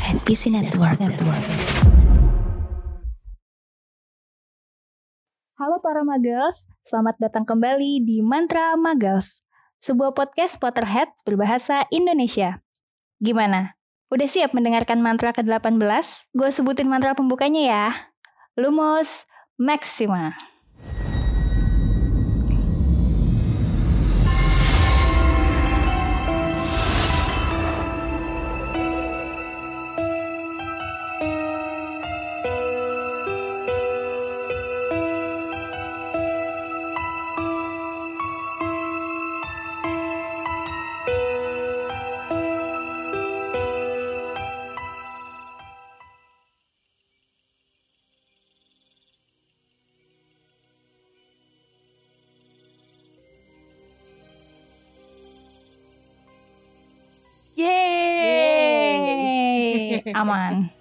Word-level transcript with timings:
NPC 0.00 0.48
Network. 0.48 0.96
Network. 0.96 1.44
Halo 5.60 5.76
para 5.84 6.00
Magels, 6.00 6.64
selamat 6.88 7.20
datang 7.20 7.44
kembali 7.44 8.00
di 8.08 8.24
Mantra 8.24 8.80
Magels, 8.80 9.44
sebuah 9.76 10.16
podcast 10.16 10.56
Potterhead 10.56 11.12
berbahasa 11.28 11.84
Indonesia. 11.92 12.64
Gimana? 13.20 13.76
Udah 14.08 14.24
siap 14.24 14.56
mendengarkan 14.56 15.04
mantra 15.04 15.36
ke-18? 15.36 15.76
Gue 16.32 16.48
sebutin 16.48 16.88
mantra 16.88 17.12
pembukanya 17.12 17.62
ya. 17.62 17.86
Lumos 18.56 19.28
Maxima. 19.60 20.32
Aman. 60.08 60.72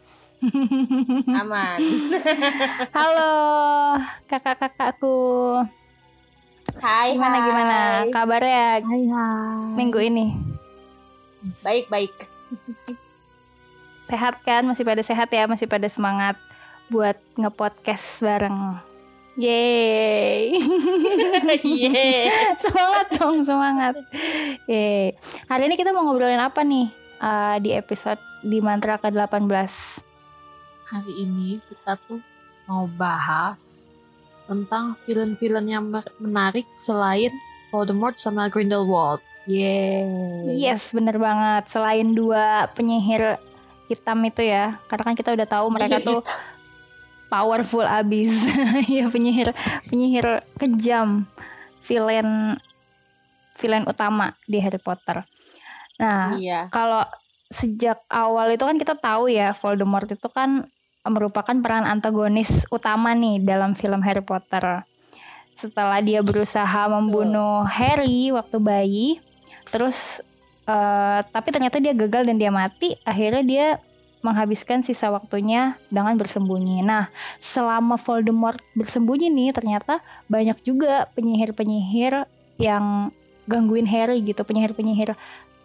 aman. 1.27 1.77
Halo 2.95 3.33
kakak-kakakku. 4.25 5.19
Hai, 6.79 7.11
Gimana 7.11 7.35
hai. 7.35 7.43
gimana 7.43 7.77
kabarnya 8.13 8.79
Hai 8.79 9.03
hai. 9.03 9.75
minggu 9.75 9.99
ini? 9.99 10.31
Baik, 11.59 11.91
baik. 11.91 12.13
Sehat 14.07 14.39
kan? 14.41 14.63
Masih 14.63 14.87
pada 14.87 15.03
sehat 15.03 15.27
ya? 15.27 15.43
Masih 15.43 15.67
pada 15.67 15.91
semangat 15.91 16.39
buat 16.87 17.19
ngepodcast 17.35 18.23
bareng. 18.23 18.79
Yeay. 19.35 20.55
Yeay. 21.63 22.27
semangat 22.63 23.07
dong, 23.15 23.43
semangat. 23.43 23.95
Yeay. 24.65 25.15
Hari 25.47 25.63
ini 25.67 25.75
kita 25.75 25.91
mau 25.91 26.07
ngobrolin 26.07 26.39
apa 26.39 26.63
nih? 26.63 26.87
eh, 27.19 27.55
di 27.59 27.75
episode 27.75 28.19
di 28.41 28.59
mantra 28.59 28.95
ke-18. 28.97 30.03
hari 30.89 31.13
ini 31.21 31.61
kita 31.69 32.01
tuh 32.09 32.17
mau 32.65 32.89
bahas 32.89 33.93
tentang 34.49 34.97
film-film 35.05 35.65
yang 35.69 35.85
menarik 36.17 36.65
selain 36.73 37.29
Voldemort 37.69 38.17
sama 38.17 38.49
Grindelwald. 38.49 39.21
Yeay. 39.45 40.57
Yes, 40.57 40.89
bener 40.89 41.21
banget. 41.21 41.69
Selain 41.69 42.09
dua 42.17 42.65
penyihir 42.73 43.37
hitam 43.85 44.17
itu 44.25 44.41
ya, 44.41 44.81
karena 44.89 45.03
kan 45.05 45.15
kita 45.17 45.29
udah 45.37 45.45
tahu 45.45 45.65
mereka 45.69 46.01
tuh 46.01 46.25
powerful 47.29 47.85
abis. 47.85 48.49
ya 48.89 49.05
penyihir 49.05 49.53
penyihir 49.85 50.41
kejam, 50.57 51.29
villain 51.85 52.57
villain 53.61 53.85
utama 53.85 54.33
di 54.49 54.57
Harry 54.57 54.81
Potter. 54.81 55.21
Nah, 56.01 56.33
Iya. 56.41 56.73
kalau 56.73 57.05
sejak 57.49 57.97
awal 58.13 58.53
itu 58.53 58.61
kan 58.61 58.77
kita 58.77 58.93
tahu 58.93 59.25
ya 59.29 59.57
Voldemort 59.57 60.05
itu 60.05 60.29
kan 60.29 60.69
merupakan 61.09 61.57
peran 61.57 61.89
antagonis 61.89 62.69
utama 62.69 63.17
nih 63.17 63.41
dalam 63.41 63.73
film 63.73 64.05
Harry 64.05 64.21
Potter. 64.21 64.85
Setelah 65.57 65.99
dia 65.99 66.21
berusaha 66.21 66.87
membunuh 66.87 67.65
Harry 67.65 68.29
waktu 68.31 68.57
bayi, 68.61 69.09
terus 69.73 70.21
eh, 70.69 71.19
tapi 71.25 71.49
ternyata 71.49 71.81
dia 71.81 71.97
gagal 71.97 72.29
dan 72.29 72.37
dia 72.37 72.53
mati, 72.53 72.95
akhirnya 73.03 73.43
dia 73.43 73.67
menghabiskan 74.19 74.83
sisa 74.83 75.09
waktunya 75.09 75.79
dengan 75.87 76.19
bersembunyi. 76.19 76.83
Nah, 76.83 77.07
selama 77.39 77.95
Voldemort 77.95 78.59
bersembunyi 78.75 79.31
nih 79.31 79.49
ternyata 79.55 80.03
banyak 80.27 80.59
juga 80.67 81.07
penyihir-penyihir 81.15 82.27
yang 82.59 83.15
gangguin 83.47 83.87
Harry 83.87 84.19
gitu, 84.21 84.43
penyihir-penyihir 84.43 85.15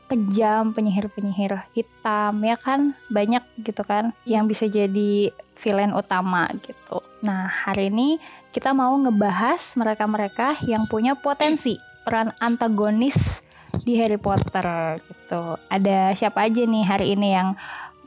kejam, 0.06 0.76
penyihir-penyihir 0.76 1.64
hitam 1.72 2.40
ya 2.44 2.56
kan 2.60 2.92
banyak 3.08 3.42
gitu 3.64 3.82
kan 3.82 4.12
yang 4.28 4.44
bisa 4.44 4.68
jadi 4.68 5.32
villain 5.56 5.94
utama 5.94 6.48
gitu. 6.60 7.00
Nah, 7.24 7.48
hari 7.48 7.88
ini 7.88 8.20
kita 8.52 8.76
mau 8.76 8.92
ngebahas 8.94 9.60
mereka-mereka 9.80 10.60
yang 10.68 10.84
punya 10.86 11.16
potensi 11.16 11.80
peran 12.04 12.30
antagonis 12.38 13.40
di 13.82 13.96
Harry 13.98 14.20
Potter 14.20 15.00
gitu. 15.02 15.58
Ada 15.72 16.14
siapa 16.14 16.46
aja 16.46 16.62
nih 16.62 16.84
hari 16.84 17.16
ini 17.16 17.28
yang 17.34 17.56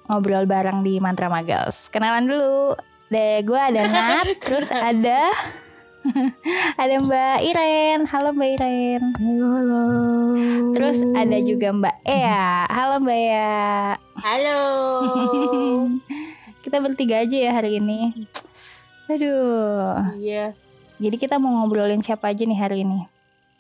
ngobrol 0.08 0.48
bareng 0.48 0.86
di 0.86 1.02
Mantra 1.04 1.28
Magals? 1.28 1.92
Kenalan 1.92 2.30
dulu. 2.30 2.78
Deh, 3.08 3.40
gue 3.44 3.60
ada 3.60 3.88
Nat, 3.88 4.28
terus 4.44 4.68
ada 4.72 5.32
ada 6.82 6.96
Mbak 6.98 7.38
Iren. 7.44 8.00
Halo 8.08 8.30
Mbak 8.32 8.50
Iren. 8.56 9.04
Halo, 9.18 9.48
halo. 9.54 9.82
Terus 10.72 10.98
ada 11.14 11.38
juga 11.42 11.74
Mbak 11.74 11.96
Ea. 12.04 12.64
Halo 12.70 12.96
Mbak 13.02 13.18
Ea. 13.18 13.98
Halo. 14.18 14.60
kita 16.64 16.78
bertiga 16.80 17.24
aja 17.24 17.38
ya 17.38 17.52
hari 17.52 17.80
ini. 17.80 18.14
Aduh. 19.08 20.16
Iya. 20.18 20.54
Jadi 20.98 21.16
kita 21.16 21.38
mau 21.38 21.54
ngobrolin 21.54 22.02
siapa 22.02 22.32
aja 22.32 22.44
nih 22.44 22.58
hari 22.58 22.78
ini? 22.82 23.06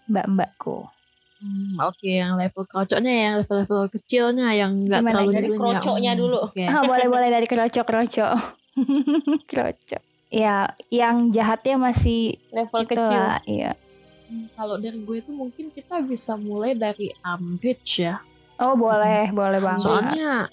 Mbak-mbakku. 0.07 0.87
Hmm, 1.37 1.77
Oke, 1.85 2.17
yang 2.17 2.33
level 2.33 2.65
krocoknya 2.65 3.13
yang 3.13 3.33
level-level 3.37 3.93
kecilnya 3.93 4.57
yang 4.57 4.81
nggak 4.81 5.05
Gimana? 5.05 5.13
terlalu 5.13 5.29
Dari 5.29 5.37
nyebelin 5.45 5.53
ya. 5.53 5.61
krocoknya 5.77 6.11
Hmm, 6.11 6.21
dulu. 6.25 6.37
Oke. 6.49 6.63
Ah, 6.65 6.81
boleh 6.81 7.07
boleh 7.07 7.29
dari 7.29 7.45
kerocok-kerocok. 7.51 8.33
Kerocok. 9.45 10.03
Ya, 10.27 10.75
yang 10.91 11.31
jahatnya 11.31 11.79
masih 11.79 12.35
Level 12.51 12.83
kecil. 12.83 13.15
lah, 13.15 13.39
iya. 13.47 13.71
Hmm, 14.27 14.51
Kalau 14.59 14.75
dari 14.75 14.99
gue 14.99 15.17
itu 15.23 15.31
mungkin 15.31 15.71
kita 15.71 16.03
bisa 16.03 16.35
mulai 16.35 16.75
dari 16.75 17.15
Umbridge 17.23 18.03
ya. 18.03 18.19
Oh, 18.59 18.75
boleh, 18.75 19.31
boleh 19.31 19.59
banget. 19.63 19.87
Soalnya 19.87 20.51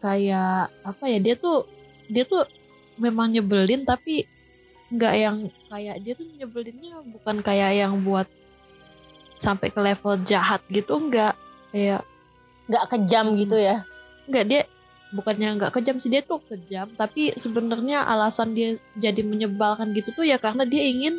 kayak 0.00 0.72
apa 0.80 1.04
ya 1.06 1.18
dia 1.20 1.34
tuh 1.36 1.68
dia 2.08 2.24
tuh 2.24 2.46
memang 2.96 3.28
nyebelin 3.28 3.84
tapi 3.84 4.24
nggak 4.88 5.14
yang 5.14 5.36
kayak 5.68 5.96
dia 6.00 6.12
tuh 6.16 6.24
nyebelinnya 6.34 7.04
bukan 7.04 7.44
kayak 7.44 7.76
yang 7.76 8.00
buat 8.00 8.24
sampai 9.36 9.68
ke 9.68 9.76
level 9.76 10.16
jahat 10.24 10.64
gitu 10.72 10.96
enggak 10.96 11.36
kayak 11.70 12.00
Nggak 12.64 12.84
kejam 12.86 13.34
gitu 13.34 13.58
ya. 13.58 13.82
enggak 14.24 14.44
dia 14.46 14.60
bukannya 15.10 15.58
nggak 15.58 15.72
kejam 15.72 15.98
sih 15.98 16.08
dia 16.08 16.20
tuh 16.20 16.38
kejam. 16.44 16.90
Tapi 16.92 17.34
sebenarnya 17.34 18.02
alasan 18.02 18.52
dia 18.52 18.74
jadi 18.94 19.20
menyebalkan 19.20 19.90
gitu 19.90 20.10
tuh 20.12 20.22
ya 20.22 20.36
karena 20.36 20.62
dia 20.62 20.82
ingin 20.82 21.18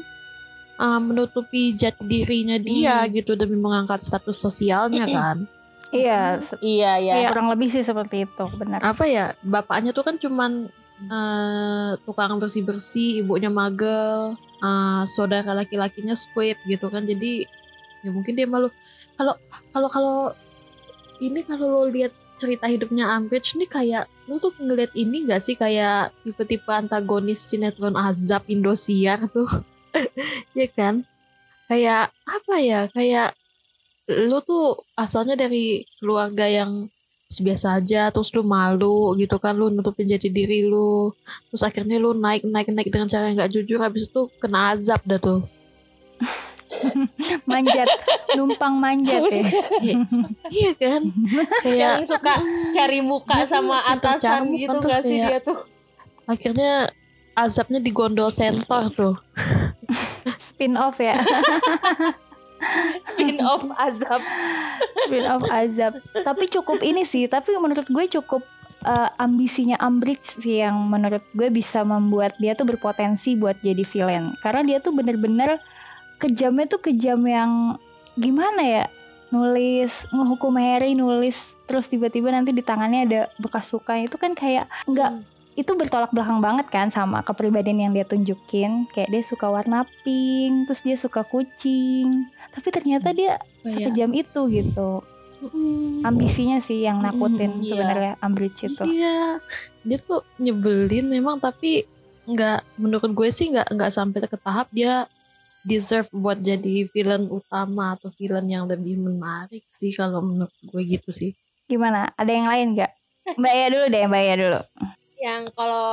uh, 0.78 0.98
menutupi 0.98 1.72
jati 1.72 2.02
dirinya 2.02 2.56
dia 2.56 3.04
Hmm. 3.04 3.12
gitu 3.12 3.36
demi 3.36 3.56
mengangkat 3.56 4.00
status 4.00 4.38
sosialnya 4.38 5.06
kan. 5.06 5.38
Iya, 5.92 6.40
se- 6.40 6.56
Iya, 6.58 6.92
iya. 6.98 7.28
kurang 7.28 7.52
lebih 7.52 7.68
sih 7.68 7.84
seperti 7.84 8.24
itu, 8.24 8.46
benar. 8.56 8.80
apa 8.80 9.04
ya 9.04 9.36
bapaknya 9.44 9.92
tuh 9.92 10.02
kan 10.02 10.16
cuman 10.16 10.72
eh, 11.02 11.92
tukang 12.02 12.38
bersih 12.38 12.62
bersih 12.62 13.20
ibunya 13.20 13.52
magel 13.52 14.32
eh, 14.62 15.04
saudara 15.06 15.52
laki 15.52 15.76
lakinya 15.76 16.16
squib 16.16 16.56
gitu 16.64 16.88
kan. 16.88 17.04
Jadi 17.04 17.44
ya 18.02 18.10
mungkin 18.10 18.34
dia 18.34 18.48
malu. 18.48 18.72
Kalau 19.14 19.36
kalau 19.70 19.90
kalau 19.90 20.18
ini 21.20 21.44
kalau 21.44 21.68
lo 21.68 21.84
lihat 21.86 22.16
cerita 22.42 22.66
hidupnya 22.66 23.06
Umbridge 23.14 23.54
nih 23.62 23.70
kayak 23.70 24.10
lu 24.26 24.42
tuh 24.42 24.50
ngeliat 24.58 24.90
ini 24.98 25.30
gak 25.30 25.42
sih? 25.46 25.54
Kayak 25.54 26.10
tipe-tipe 26.26 26.74
antagonis 26.74 27.38
sinetron 27.38 27.94
azab 27.94 28.42
Indosiar 28.50 29.30
tuh. 29.30 29.50
Ya 30.58 30.68
kan? 30.72 31.04
Kayak 31.70 32.16
apa 32.26 32.56
ya? 32.58 32.88
Kayak 32.90 33.36
lu 34.08 34.42
tuh 34.42 34.80
asalnya 34.96 35.36
dari 35.36 35.84
keluarga 36.00 36.48
yang 36.48 36.88
biasa 37.32 37.80
aja 37.80 38.12
terus 38.12 38.36
lu 38.36 38.44
malu 38.44 39.16
gitu 39.16 39.40
kan 39.40 39.56
lu 39.56 39.72
nutupin 39.72 40.08
jati 40.08 40.28
diri 40.32 40.64
lu. 40.68 41.12
Terus 41.52 41.64
akhirnya 41.64 42.00
lu 42.00 42.16
naik 42.16 42.48
naik 42.48 42.72
naik 42.72 42.90
dengan 42.92 43.08
cara 43.12 43.30
yang 43.30 43.40
nggak 43.40 43.52
jujur 43.52 43.80
habis 43.84 44.08
itu 44.08 44.32
kena 44.40 44.76
azab 44.76 45.00
dah 45.08 45.20
tuh 45.20 45.48
Manjat, 47.50 47.88
numpang 48.36 48.76
manjat 48.80 49.24
ya. 49.28 49.44
iya 50.56 50.72
kan 50.76 51.02
kayak 51.64 51.78
Yang 52.02 52.16
suka 52.16 52.34
cari 52.72 53.00
muka 53.04 53.44
sama 53.46 53.84
atasan 53.92 54.56
gitu 54.56 54.78
gak 54.80 55.04
sih 55.04 55.20
dia 55.20 55.40
tuh? 55.44 55.68
akhirnya 56.30 56.94
azabnya 57.36 57.80
di 57.84 57.92
gondol 57.92 58.32
sentor 58.32 58.92
tuh 58.94 59.16
Spin 60.38 60.78
off 60.78 61.02
ya. 61.02 61.18
Spin 63.10 63.42
off 63.42 63.66
azab. 63.74 64.22
spin 65.06 65.26
off 65.26 65.44
azab 65.50 65.98
tapi 66.22 66.46
cukup 66.46 66.80
ini 66.86 67.02
sih 67.02 67.26
tapi 67.26 67.58
menurut 67.58 67.90
gue 67.90 68.06
cukup 68.22 68.46
eh, 68.86 69.10
ambisinya 69.18 69.82
Umbridge 69.82 70.42
sih 70.42 70.62
yang 70.62 70.78
menurut 70.86 71.26
gue 71.34 71.50
bisa 71.50 71.82
membuat 71.82 72.38
dia 72.38 72.54
tuh 72.54 72.70
berpotensi 72.70 73.34
buat 73.34 73.58
jadi 73.66 73.82
villain 73.82 74.38
karena 74.46 74.62
dia 74.62 74.78
tuh 74.78 74.94
bener-bener 74.94 75.58
kejamnya 76.22 76.70
tuh 76.70 76.82
kejam 76.86 77.20
yang 77.26 77.82
gimana 78.14 78.62
ya? 78.62 78.86
Nulis 79.34 80.06
ngehukum 80.12 80.60
Harry 80.60 80.94
nulis 80.94 81.56
terus 81.66 81.88
tiba-tiba 81.90 82.30
nanti 82.30 82.54
di 82.54 82.62
tangannya 82.62 83.02
ada 83.10 83.22
bekas 83.42 83.74
luka. 83.74 83.98
Itu 83.98 84.22
kan 84.22 84.38
kayak 84.38 84.70
nggak 84.86 85.12
itu 85.58 85.72
bertolak 85.76 86.16
belakang 86.16 86.40
banget 86.40 86.68
kan 86.72 86.88
sama 86.94 87.26
kepribadian 87.26 87.90
yang 87.90 87.92
dia 87.96 88.06
tunjukin. 88.06 88.86
Kayak 88.94 89.10
dia 89.10 89.24
suka 89.26 89.50
warna 89.50 89.88
pink 90.06 90.70
terus 90.70 90.86
dia 90.86 91.00
suka 91.00 91.26
kucing. 91.26 92.28
Tapi 92.52 92.68
ternyata 92.70 93.10
dia 93.16 93.42
Kayak 93.66 93.74
sekejam 93.74 94.12
itu 94.14 94.42
gitu. 94.52 94.92
Mm, 95.42 96.06
ambisinya 96.06 96.62
sih 96.62 96.86
yang 96.86 97.02
nakutin 97.02 97.66
iya. 97.66 97.68
sebenarnya 97.74 98.14
Umbridge 98.22 98.62
itu. 98.70 98.84
Iya, 98.86 99.42
dia 99.82 99.98
tuh 99.98 100.22
nyebelin 100.38 101.10
memang 101.10 101.42
tapi 101.42 101.90
nggak 102.30 102.78
menurut 102.78 103.12
gue 103.18 103.30
sih 103.34 103.50
nggak 103.50 103.74
nggak 103.74 103.92
sampai 103.92 104.30
ke 104.30 104.38
tahap 104.38 104.70
dia 104.70 105.10
deserve 105.64 106.10
buat 106.12 106.38
jadi 106.38 106.86
villain 106.88 107.28
utama 107.28 107.94
atau 107.94 108.10
villain 108.12 108.46
yang 108.46 108.66
lebih 108.66 108.98
menarik 108.98 109.64
sih 109.68 109.92
kalau 109.92 110.20
menurut 110.20 110.54
gue 110.64 110.82
gitu 110.88 111.10
sih. 111.10 111.32
gimana 111.64 112.12
ada 112.14 112.28
yang 112.30 112.46
lain 112.46 112.68
nggak 112.74 112.92
Mbak 113.34 113.54
Ya 113.54 113.68
dulu 113.68 113.86
deh 113.88 114.04
Mbak 114.04 114.24
Ya 114.24 114.36
dulu 114.36 114.60
Yang 115.18 115.42
kalau 115.54 115.88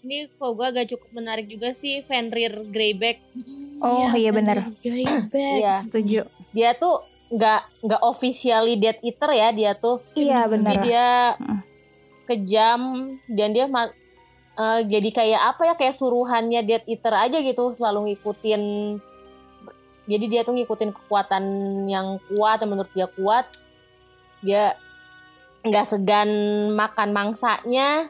ini 0.00 0.16
kok 0.28 0.50
gue 0.52 0.66
agak 0.66 0.86
cukup 0.88 1.10
menarik 1.12 1.46
juga 1.46 1.70
sih 1.70 1.98
Fenrir 2.00 2.52
Greyback. 2.66 3.18
Oh, 3.78 4.06
iya 4.12 4.30
benar. 4.30 4.62
Greyback. 4.76 5.32
Iya. 5.56 5.74
setuju 5.80 6.20
Dia 6.50 6.74
tuh 6.74 7.00
nggak 7.28 7.60
nggak 7.82 8.02
officially 8.02 8.74
Death 8.76 9.00
Eater 9.00 9.30
ya 9.30 9.48
dia 9.50 9.72
tuh. 9.74 9.98
iya 10.12 10.44
Tapi 10.44 10.52
benar 10.52 10.74
dia 10.80 11.06
Mm. 11.36 11.60
kejam 12.24 12.80
dan 13.28 13.48
dia 13.50 13.66
ma- 13.66 13.94
eh, 14.56 14.80
jadi 14.88 15.08
kayak 15.12 15.42
apa 15.54 15.62
ya 15.68 15.74
kayak 15.76 15.94
suruhannya 15.94 16.64
Death 16.64 16.88
Eater 16.88 17.14
aja 17.14 17.38
gitu 17.40 17.70
selalu 17.72 18.12
ngikutin 18.12 18.62
jadi 20.06 20.24
dia 20.30 20.40
tuh 20.46 20.54
ngikutin 20.54 20.94
kekuatan 20.94 21.44
yang 21.90 22.22
kuat 22.30 22.62
yang 22.62 22.70
menurut 22.70 22.92
dia 22.94 23.10
kuat. 23.10 23.46
Dia 24.40 24.78
nggak 25.66 25.86
segan 25.86 26.30
makan 26.78 27.10
mangsanya. 27.10 28.06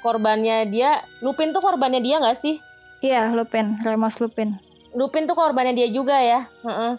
Korbannya 0.00 0.66
dia 0.66 0.98
Lupin 1.22 1.54
tuh 1.54 1.62
korbannya 1.62 2.00
dia 2.00 2.18
nggak 2.18 2.40
sih? 2.40 2.58
Iya 3.04 3.30
Lupin 3.36 3.78
Remus 3.84 4.18
Lupin. 4.18 4.56
Lupin 4.96 5.28
tuh 5.28 5.38
korbannya 5.38 5.76
dia 5.76 5.88
juga 5.92 6.18
ya 6.18 6.50
Heeh. 6.66 6.92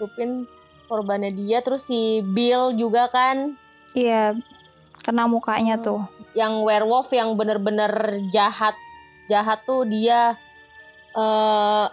Lupin 0.00 0.48
korbannya 0.88 1.28
dia 1.34 1.60
terus 1.60 1.84
si 1.84 2.24
Bill 2.24 2.72
juga 2.72 3.12
kan? 3.12 3.52
Iya 3.92 4.32
kena 5.04 5.28
mukanya 5.28 5.76
tuh 5.76 6.06
yang 6.32 6.64
werewolf 6.64 7.12
yang 7.12 7.34
bener-bener 7.36 8.22
jahat. 8.32 8.76
Jahat 9.30 9.64
tuh 9.64 9.86
dia 9.88 10.36
eh 11.12 11.86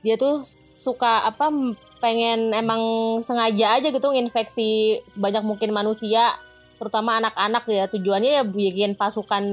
dia 0.00 0.14
tuh 0.16 0.42
suka 0.80 1.28
apa 1.28 1.52
pengen 2.00 2.56
emang 2.56 2.80
sengaja 3.20 3.76
aja 3.76 3.88
gitu 3.92 4.08
nginfeksi 4.10 5.04
sebanyak 5.04 5.44
mungkin 5.44 5.70
manusia 5.70 6.34
terutama 6.80 7.20
anak-anak 7.20 7.64
ya. 7.68 7.84
Tujuannya 7.86 8.30
ya 8.40 8.44
bikin 8.44 8.96
pasukan 8.96 9.44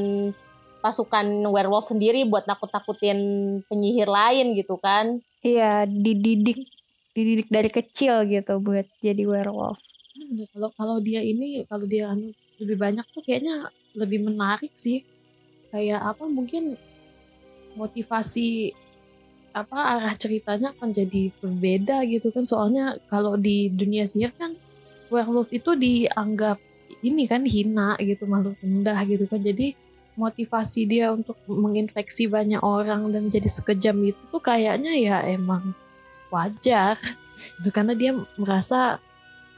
pasukan 0.80 1.26
werewolf 1.52 1.92
sendiri 1.92 2.24
buat 2.24 2.48
nakut-nakutin 2.48 3.20
penyihir 3.68 4.08
lain 4.08 4.56
gitu 4.56 4.80
kan. 4.80 5.20
Iya 5.44 5.84
dididik 5.86 6.64
dididik 7.12 7.50
dari 7.50 7.70
kecil 7.74 8.24
gitu 8.30 8.62
buat 8.64 8.88
jadi 9.04 9.24
werewolf. 9.26 9.82
Bener, 10.18 10.48
Kalau 10.50 10.70
kalau 10.74 10.98
dia 11.04 11.22
ini 11.22 11.66
kalau 11.70 11.86
dia 11.86 12.10
anu 12.10 12.34
lebih 12.58 12.78
banyak 12.78 13.06
tuh 13.14 13.22
kayaknya 13.24 13.70
lebih 13.98 14.26
menarik 14.26 14.74
sih. 14.74 15.06
Kayak 15.74 16.16
apa 16.16 16.26
mungkin 16.30 16.80
motivasi 17.76 18.74
apa 19.58 19.98
arah 19.98 20.14
ceritanya 20.14 20.74
akan 20.78 20.94
jadi 20.94 21.34
berbeda 21.42 22.06
gitu 22.10 22.30
kan. 22.30 22.46
Soalnya 22.46 22.98
kalau 23.10 23.38
di 23.38 23.74
dunia 23.74 24.06
sihir 24.06 24.34
kan 24.38 24.54
werewolf 25.10 25.50
itu 25.50 25.74
dianggap 25.74 26.62
ini 27.02 27.30
kan 27.30 27.46
hina 27.46 27.98
gitu 28.02 28.26
makhluk 28.26 28.58
rendah 28.62 29.00
gitu 29.06 29.26
kan. 29.30 29.42
Jadi 29.42 29.74
motivasi 30.18 30.90
dia 30.90 31.14
untuk 31.14 31.38
menginfeksi 31.46 32.26
banyak 32.26 32.62
orang 32.66 33.14
dan 33.14 33.30
jadi 33.30 33.46
sekejam 33.46 34.02
itu 34.02 34.22
tuh 34.34 34.42
kayaknya 34.42 34.98
ya 34.98 35.18
emang 35.30 35.74
wajar. 36.34 36.98
Gitu, 37.62 37.70
karena 37.70 37.94
dia 37.94 38.18
merasa 38.34 38.98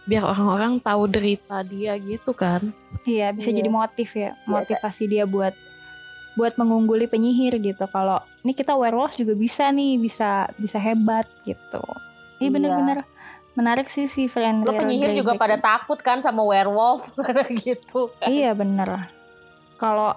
biar 0.09 0.25
orang-orang 0.25 0.81
tahu 0.81 1.05
derita 1.05 1.61
dia 1.61 1.93
gitu 1.95 2.33
kan 2.33 2.73
iya 3.05 3.29
bisa 3.29 3.47
Iya. 3.47 3.57
jadi 3.61 3.69
motif 3.69 4.09
ya 4.11 4.33
Biasa. 4.39 4.49
motivasi 4.73 5.03
dia 5.05 5.23
buat 5.23 5.53
buat 6.33 6.55
mengungguli 6.55 7.05
penyihir 7.05 7.59
gitu 7.59 7.85
kalau 7.85 8.17
ini 8.41 8.51
kita 8.51 8.73
werewolf 8.73 9.13
juga 9.13 9.35
bisa 9.35 9.69
nih 9.69 9.99
bisa 9.99 10.49
bisa 10.55 10.77
hebat 10.77 11.29
gitu 11.43 11.83
iya 12.37 12.47
Iya. 12.47 12.49
bener-bener 12.49 12.99
menarik 13.53 13.85
sih 13.85 14.07
si 14.07 14.25
Fenrir 14.25 14.63
lo 14.63 14.73
penyihir 14.73 15.11
juga 15.13 15.35
pada 15.35 15.55
ini. 15.55 15.61
takut 15.61 15.99
kan 15.99 16.17
sama 16.19 16.41
werewolf 16.41 17.11
gitu 17.61 18.09
iya 18.23 18.55
bener 18.55 19.18
kalau 19.79 20.11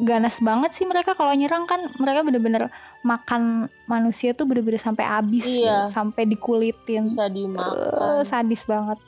ganas 0.00 0.38
banget 0.38 0.70
sih 0.70 0.86
mereka 0.86 1.18
kalau 1.18 1.34
nyerang 1.34 1.66
kan 1.66 1.82
mereka 1.98 2.22
bener-bener 2.22 2.70
makan 3.02 3.66
manusia 3.84 4.32
tuh 4.32 4.46
bener-bener 4.46 4.78
sampai 4.78 5.02
habis 5.02 5.44
Iya. 5.44 5.90
gitu, 5.90 5.98
sampai 5.98 6.22
dikulitin. 6.30 7.10
Bisa 7.10 7.26
dimakan. 7.26 8.22
Sadis 8.22 8.62
banget. 8.64 8.98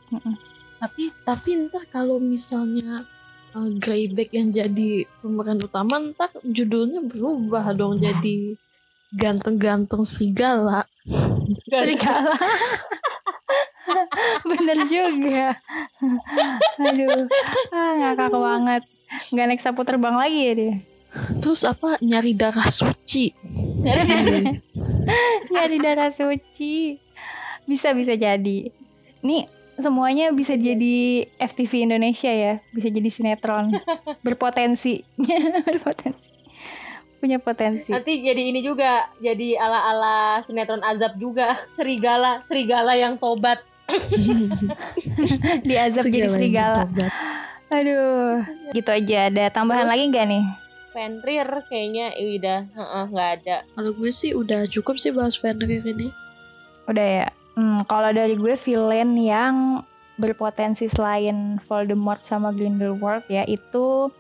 Tapi 0.83 1.15
tapi 1.23 1.49
ntar 1.71 1.87
kalau 1.87 2.19
misalnya 2.19 2.99
uh, 3.55 3.71
Greyback 3.79 4.35
yang 4.35 4.51
jadi 4.51 5.07
pemeran 5.23 5.63
utama 5.63 6.03
ntar 6.11 6.35
judulnya 6.43 7.07
berubah 7.07 7.71
dong 7.73 8.03
jadi 8.03 8.59
ganteng-ganteng 9.15 10.03
serigala. 10.03 10.83
Serigala. 11.71 12.33
Bener 14.49 14.79
juga. 14.89 15.53
Aduh. 16.81 17.29
Ah, 17.71 17.93
ngakak 18.01 18.33
banget 18.33 18.83
nggak 19.33 19.47
naik 19.49 19.61
sapu 19.61 19.85
terbang 19.85 20.17
lagi 20.17 20.41
ya 20.41 20.53
dia? 20.57 20.75
Terus 21.45 21.69
apa 21.69 22.01
nyari 22.01 22.33
darah 22.33 22.69
suci. 22.73 23.37
Nyari 25.53 25.77
darah 25.77 26.09
suci. 26.09 26.97
Bisa 27.69 27.93
bisa 27.93 28.17
jadi. 28.17 28.73
Nih 29.21 29.45
semuanya 29.77 30.33
bisa 30.33 30.57
jadi 30.57 31.29
FTV 31.37 31.93
Indonesia 31.93 32.33
ya. 32.33 32.65
Bisa 32.73 32.89
jadi 32.89 33.09
sinetron. 33.13 33.77
Berpotensi. 34.25 35.05
Berpotensi. 35.69 36.33
Punya 37.21 37.39
potensi. 37.39 37.93
Nanti 37.93 38.19
jadi 38.25 38.51
ini 38.51 38.65
juga. 38.65 39.07
Jadi 39.21 39.55
ala 39.55 39.93
ala 39.93 40.17
sinetron 40.43 40.81
azab 40.81 41.21
juga. 41.21 41.61
Serigala. 41.69 42.41
Serigala 42.43 42.97
yang 42.97 43.21
tobat. 43.21 43.61
Diazab 45.69 46.09
jadi 46.09 46.25
Segala 46.25 46.25
yang 46.25 46.35
serigala. 46.35 46.83
Aduh 47.73 48.45
gitu 48.71 48.91
aja 48.91 49.27
ada 49.27 49.45
tambahan 49.49 49.85
Terus- 49.85 49.93
lagi 49.93 50.05
nggak 50.09 50.27
nih 50.29 50.45
Fenrir 50.93 51.49
kayaknya 51.67 52.13
eh, 52.13 52.37
udah 52.37 52.61
Heeh, 52.69 53.05
nggak 53.09 53.31
ada 53.39 53.57
kalau 53.67 53.91
gue 53.93 54.13
sih 54.13 54.33
udah 54.33 54.69
cukup 54.69 54.97
sih 54.97 55.09
bahas 55.09 55.35
Fenrir 55.35 55.81
ini 55.83 56.13
Udah 56.83 57.07
ya. 57.07 57.27
Hmm, 57.55 57.87
kalau 57.87 58.11
dari 58.11 58.35
gue 58.35 58.59
villain 58.59 59.15
yang 59.15 59.87
berpotensi 60.15 60.85
selain 60.85 61.57
Voldemort 61.63 62.19
sama 62.19 62.51
Grindelwald 62.51 63.23
ya 63.27 63.47
itu 63.47 64.11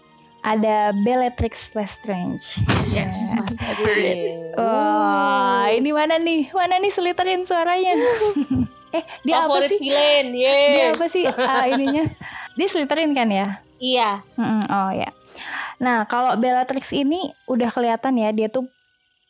ada 0.41 0.95
Bellatrix 0.97 1.71
Lestrange. 1.73 2.63
yes 2.89 3.31
Ya. 3.31 3.43
my 3.43 3.51
favorite 3.53 4.23
Wah, 4.55 5.67
ini 5.71 5.91
mana 5.91 6.17
nih? 6.17 6.51
Mana 6.51 6.79
nih 6.79 6.89
seliterin 6.89 7.43
suaranya? 7.43 7.95
eh, 8.97 9.05
dia 9.23 9.35
apa 9.39 9.59
sih? 9.65 9.79
villain 9.79 10.27
Dia 10.31 10.53
ye 10.55 10.85
apa 10.89 11.07
sih 11.07 11.25
ah, 11.27 11.67
ininya? 11.67 12.05
Dia 12.55 12.67
seliterin 12.67 13.13
kan 13.13 13.29
ya? 13.29 13.47
iya 13.77 14.23
Mm-mm, 14.37 14.63
oh 14.65 14.91
ya. 14.93 15.11
Nah, 15.77 16.07
kalau 16.07 16.37
Bellatrix 16.37 16.93
ini 16.93 17.19
udah 17.45 17.67
kelihatan 17.67 18.15
ya 18.15 18.31
dia 18.31 18.47
tuh 18.47 18.71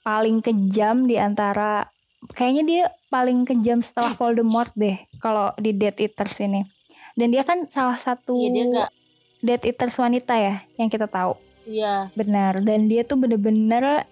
paling 0.03 0.39
kejam 0.39 1.07
di 1.07 1.17
antara 1.17 1.89
kayaknya 2.31 2.63
dia 2.63 2.83
paling 3.09 3.43
kejam 3.43 3.81
setelah 3.81 4.13
Voldemort 4.13 4.69
deh 4.75 5.01
kalau 5.17 5.57
di 5.57 5.73
Death 5.73 5.97
Eaters 5.99 6.37
ini. 6.41 6.69
Dan 7.13 7.29
dia 7.29 7.41
kan 7.41 7.65
salah 7.67 7.97
satu 7.97 8.37
Iya, 8.37 8.49
dia 8.51 8.65
nggak- 8.67 8.93
Death 9.41 9.65
Eaters 9.65 9.97
wanita 9.97 10.35
ya 10.35 10.61
yang 10.77 10.87
kita 10.87 11.07
tahu. 11.07 11.33
iya 11.65 12.13
Benar. 12.13 12.61
Dan 12.61 12.87
dia 12.87 13.03
tuh 13.03 13.17
bener-bener 13.17 14.05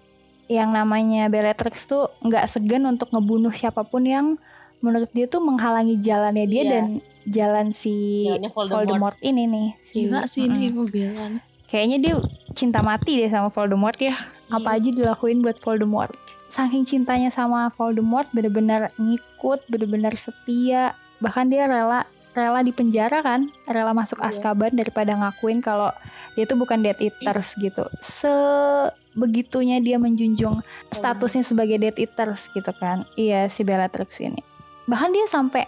yang 0.47 0.69
namanya 0.69 1.27
Bellatrix 1.27 1.85
tuh 1.85 2.09
nggak 2.19 2.43
segan 2.45 2.83
untuk 2.83 3.07
ngebunuh 3.09 3.51
siapa 3.51 3.83
pun 3.83 4.03
yang 4.03 4.41
menurut 4.79 5.07
dia 5.11 5.23
tuh 5.25 5.39
menghalangi 5.39 5.95
jalannya 5.95 6.43
dia 6.45 6.57
Iya. 6.57 6.71
dan 6.71 6.85
jalan 7.27 7.73
si 7.75 8.25
Jalannya 8.27 8.51
Voldemort. 8.53 8.75
Voldemort 8.85 9.17
ini 9.21 9.43
nih. 9.45 9.69
Si, 9.81 9.93
gila 10.05 10.25
sih 10.25 10.47
ini 10.47 10.73
mobilan 10.73 11.41
kayaknya 11.71 11.97
dia 12.03 12.15
cinta 12.51 12.83
mati 12.83 13.15
deh 13.15 13.31
sama 13.31 13.47
Voldemort 13.47 13.95
ya 13.95 14.19
apa 14.51 14.75
aja 14.75 14.91
dilakuin 14.91 15.39
buat 15.39 15.55
Voldemort 15.63 16.11
saking 16.51 16.83
cintanya 16.83 17.31
sama 17.31 17.71
Voldemort 17.71 18.27
bener-bener 18.35 18.91
ngikut 18.99 19.63
bener-bener 19.71 20.11
setia 20.19 20.91
bahkan 21.23 21.47
dia 21.47 21.71
rela 21.71 22.03
rela 22.31 22.63
di 22.63 22.71
penjara 22.71 23.19
kan, 23.19 23.51
rela 23.67 23.91
masuk 23.91 24.23
Iya. 24.23 24.31
Azkaban 24.31 24.71
daripada 24.79 25.11
ngakuin 25.19 25.59
kalau 25.59 25.91
dia 26.31 26.47
itu 26.47 26.55
bukan 26.55 26.79
Death 26.79 27.03
Eaters 27.03 27.59
gitu. 27.59 27.83
Sebegitunya 27.99 29.83
dia 29.83 29.99
menjunjung 29.99 30.63
statusnya 30.95 31.43
sebagai 31.43 31.75
Death 31.75 31.99
Eaters 31.99 32.47
gitu 32.55 32.71
kan. 32.79 33.03
Iya 33.19 33.51
si 33.51 33.67
Bellatrix 33.67 34.23
ini. 34.23 34.39
Bahkan 34.87 35.11
dia 35.11 35.27
sampai 35.27 35.67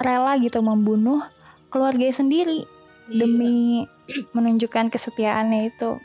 rela 0.00 0.36
gitu 0.36 0.60
membunuh 0.60 1.20
keluarganya 1.68 2.16
sendiri 2.16 2.64
Iya. 3.06 3.26
demi 3.26 3.84
menunjukkan 4.32 4.88
kesetiaannya 4.88 5.66
itu. 5.66 5.98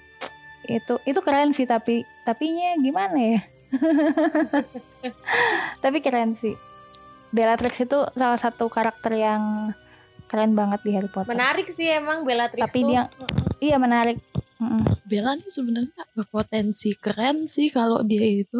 Itu 0.65 0.97
itu 1.05 1.19
keren 1.21 1.53
sih 1.53 1.63
tapi 1.63 2.01
tapinya 2.23 2.73
gimana 2.81 3.13
ya? 3.13 3.39
tapi 5.83 5.97
keren 6.01 6.33
sih. 6.33 6.55
Bellatrix 7.29 7.79
itu 7.79 7.99
salah 8.09 8.39
satu 8.39 8.65
karakter 8.67 9.13
yang 9.13 9.71
keren 10.25 10.55
banget 10.55 10.79
di 10.81 10.89
Harry 10.95 11.05
Potter. 11.05 11.29
menarik 11.29 11.67
sih 11.67 11.85
emang 11.89 12.25
Bellatrix 12.25 12.65
Tapi 12.65 12.81
tuh. 12.81 12.89
dia 12.89 13.01
iya 13.59 13.77
menarik. 13.77 14.17
Bella 15.05 15.35
nih 15.35 15.51
sebenarnya 15.51 16.01
berpotensi 16.15 16.95
keren 16.97 17.45
sih 17.45 17.69
kalau 17.69 18.01
dia 18.01 18.23
itu. 18.23 18.57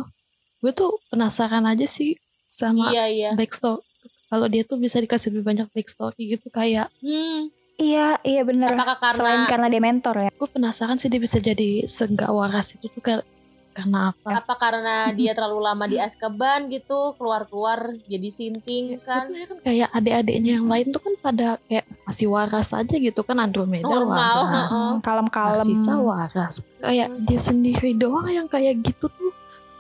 Gue 0.60 0.70
tuh 0.70 1.02
penasaran 1.10 1.66
aja 1.66 1.86
sih 1.86 2.14
sama 2.46 2.92
iya 2.92 3.06
iya 3.08 3.30
backstory. 3.34 3.82
Kalau 4.26 4.46
dia 4.46 4.62
tuh 4.62 4.76
bisa 4.76 4.98
dikasih 4.98 5.30
lebih 5.30 5.46
banyak 5.46 5.68
backstory 5.70 6.36
gitu 6.36 6.50
kayak 6.50 6.90
hmm, 7.00 7.50
Iya, 7.76 8.16
iya 8.22 8.42
bener. 8.42 8.72
apakah 8.72 8.98
karena 8.98 9.20
Selain 9.20 9.42
karena 9.46 9.68
dia 9.68 9.80
mentor 9.80 10.16
ya. 10.18 10.32
gue 10.32 10.50
penasaran 10.50 10.96
sih 10.96 11.08
dia 11.08 11.20
bisa 11.20 11.38
jadi 11.38 11.84
senggak 11.86 12.32
waras 12.32 12.72
itu 12.72 12.88
tuh 12.88 13.00
kayak 13.00 13.28
karena 13.76 14.16
apa? 14.16 14.40
apa 14.40 14.54
karena 14.56 14.96
dia 15.12 15.36
terlalu 15.36 15.60
lama 15.60 15.84
di 15.84 16.00
Azkaban 16.00 16.72
gitu 16.72 17.12
keluar-keluar 17.20 17.92
jadi 18.08 18.30
sinting 18.32 19.04
kan 19.04 19.28
Kan, 19.28 19.36
kan 19.52 19.58
kayak 19.62 19.92
adik-adiknya 19.92 20.56
yang 20.56 20.72
lain 20.72 20.88
tuh 20.90 21.04
kan 21.04 21.14
pada 21.20 21.48
kayak 21.62 21.84
masih 22.08 22.32
waras 22.32 22.72
aja 22.72 22.96
gitu 22.96 23.20
kan 23.20 23.36
Andromeda 23.36 23.84
Normal, 23.84 24.36
waras. 24.48 24.72
heeh. 24.72 24.96
Kalem-kalem. 25.04 25.60
Narcissa 25.60 25.96
waras. 26.00 26.54
Kayak 26.80 27.12
dia 27.22 27.40
sendiri 27.42 27.92
doang 27.94 28.32
yang 28.32 28.48
kayak 28.48 28.80
gitu 28.80 29.12
tuh. 29.12 29.32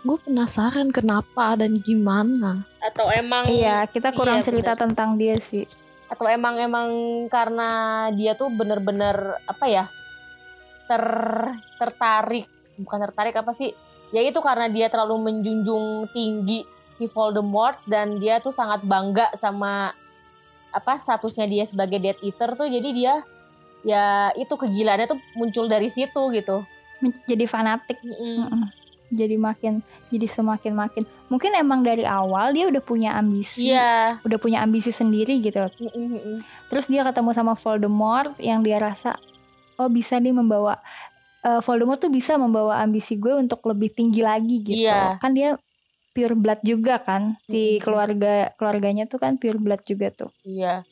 Gue 0.06 0.22
penasaran 0.22 0.94
kenapa 0.94 1.58
dan 1.58 1.74
gimana. 1.76 2.62
atau 2.78 3.10
emang 3.10 3.50
Iya, 3.50 3.90
kita 3.90 4.14
kurang 4.14 4.40
Iya, 4.40 4.46
cerita 4.46 4.78
tentang 4.78 5.18
dia 5.18 5.42
sih. 5.42 5.66
atau 6.06 6.30
emang 6.30 6.54
emang 6.62 6.90
karena 7.28 7.70
dia 8.14 8.38
tuh 8.38 8.54
bener-bener 8.54 9.42
apa 9.42 9.66
ya 9.66 9.86
ter 10.86 11.02
tertarik 11.82 12.46
bukan 12.78 13.00
tertarik 13.02 13.34
apa 13.34 13.50
sih 13.50 13.74
ya 14.14 14.22
itu 14.22 14.38
karena 14.38 14.70
dia 14.70 14.86
terlalu 14.86 15.18
menjunjung 15.26 16.06
tinggi 16.14 16.62
si 16.94 17.10
Voldemort 17.10 17.82
dan 17.90 18.22
dia 18.22 18.38
tuh 18.38 18.54
sangat 18.54 18.86
bangga 18.86 19.34
sama 19.34 19.90
apa 20.70 20.94
statusnya 20.94 21.50
dia 21.50 21.66
sebagai 21.66 21.98
Death 21.98 22.22
Eater 22.22 22.54
tuh 22.54 22.70
jadi 22.70 22.90
dia 22.94 23.14
ya 23.82 24.06
itu 24.38 24.54
kegilaannya 24.54 25.10
tuh 25.10 25.18
muncul 25.34 25.66
dari 25.66 25.90
situ 25.90 26.22
gitu 26.30 26.62
Jadi 27.26 27.46
fanatik. 27.46 27.98
Mm-mm. 28.00 28.46
Mm-mm. 28.46 28.70
Jadi 29.16 29.40
makin 29.40 29.80
jadi 30.12 30.28
semakin 30.28 30.76
makin. 30.76 31.04
Mungkin 31.32 31.56
emang 31.58 31.82
dari 31.82 32.04
awal 32.06 32.52
dia 32.54 32.68
udah 32.70 32.84
punya 32.84 33.16
ambisi. 33.16 33.72
iya 33.72 34.20
Udah 34.22 34.38
punya 34.38 34.62
ambisi 34.62 34.92
sendiri 34.92 35.40
gitu. 35.42 35.64
Mm-mm, 35.82 36.08
mm-mm. 36.20 36.38
Terus 36.70 36.86
dia 36.92 37.02
ketemu 37.08 37.32
sama 37.32 37.56
Voldemort 37.56 38.36
yang 38.44 38.62
dia 38.62 38.78
rasa 38.78 39.16
oh 39.80 39.90
bisa 39.90 40.20
nih 40.20 40.36
membawa 40.36 40.78
eh, 41.42 41.60
Voldemort 41.64 42.00
tuh 42.00 42.12
bisa 42.12 42.36
membawa 42.36 42.84
ambisi 42.84 43.16
gue 43.16 43.34
untuk 43.34 43.64
lebih 43.66 43.96
tinggi 43.96 44.22
lagi 44.22 44.62
gitu. 44.62 44.84
Iya. 44.86 45.18
Kan 45.18 45.34
dia 45.34 45.56
pure 46.12 46.36
blood 46.36 46.62
juga 46.64 47.00
kan. 47.00 47.40
Si 47.48 47.80
Mm-mm. 47.80 47.84
keluarga 47.84 48.52
keluarganya 48.60 49.08
tuh 49.08 49.24
kan 49.24 49.40
pure 49.40 49.58
blood 49.58 49.82
juga 49.88 50.12
tuh. 50.12 50.32
iya 50.44 50.84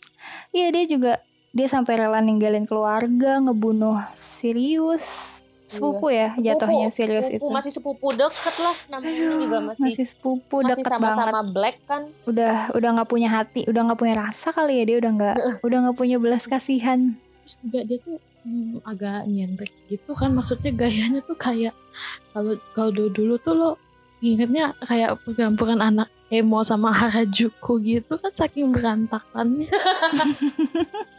Iya 0.56 0.68
dia 0.72 0.86
juga 0.88 1.14
dia 1.54 1.70
sampai 1.70 2.02
rela 2.02 2.18
ninggalin 2.18 2.66
keluarga, 2.66 3.38
ngebunuh 3.38 4.02
Sirius. 4.18 5.43
Sepupu 5.74 6.06
ya 6.10 6.30
jatuhnya 6.38 6.88
Sirius 6.90 7.30
itu. 7.30 7.46
masih 7.50 7.72
sepupu 7.74 8.08
deket 8.14 8.56
lah 8.62 8.76
namanya 8.94 9.26
juga 9.42 9.58
masih 9.60 9.82
Masih 9.82 10.06
sepupu 10.06 10.56
masih 10.62 10.70
deket 10.84 10.92
banget. 10.94 11.16
sama-sama 11.18 11.42
black 11.50 11.78
kan 11.86 12.02
Udah 12.30 12.56
udah 12.72 12.90
nggak 13.00 13.10
punya 13.10 13.30
hati, 13.30 13.62
udah 13.66 13.82
nggak 13.90 14.00
punya 14.00 14.16
rasa 14.20 14.50
kali 14.50 14.80
ya 14.80 14.84
dia 14.86 14.98
udah 15.02 15.12
nggak 15.14 15.36
udah 15.66 15.78
nggak 15.90 15.98
punya 15.98 16.18
belas 16.22 16.44
kasihan. 16.46 17.18
Terus 17.44 17.56
juga 17.60 17.80
dia 17.84 17.98
tuh 18.00 18.18
hmm, 18.44 18.86
agak 18.86 19.20
nyentrik 19.28 19.74
gitu 19.88 20.12
kan. 20.14 20.32
Maksudnya 20.32 20.72
gayanya 20.72 21.20
tuh 21.22 21.36
kayak 21.36 21.74
kalau 22.32 22.54
kalau 22.72 22.92
dulu 22.94 23.10
dulu 23.12 23.34
tuh 23.38 23.54
lo 23.54 23.70
ingetnya 24.24 24.72
kayak 24.88 25.20
pergampuran 25.22 25.84
anak 25.84 26.08
emo 26.32 26.64
sama 26.64 26.90
Harajuku 27.00 27.74
gitu 27.84 28.16
kan 28.18 28.32
saking 28.32 28.72
berantakannya. 28.72 29.68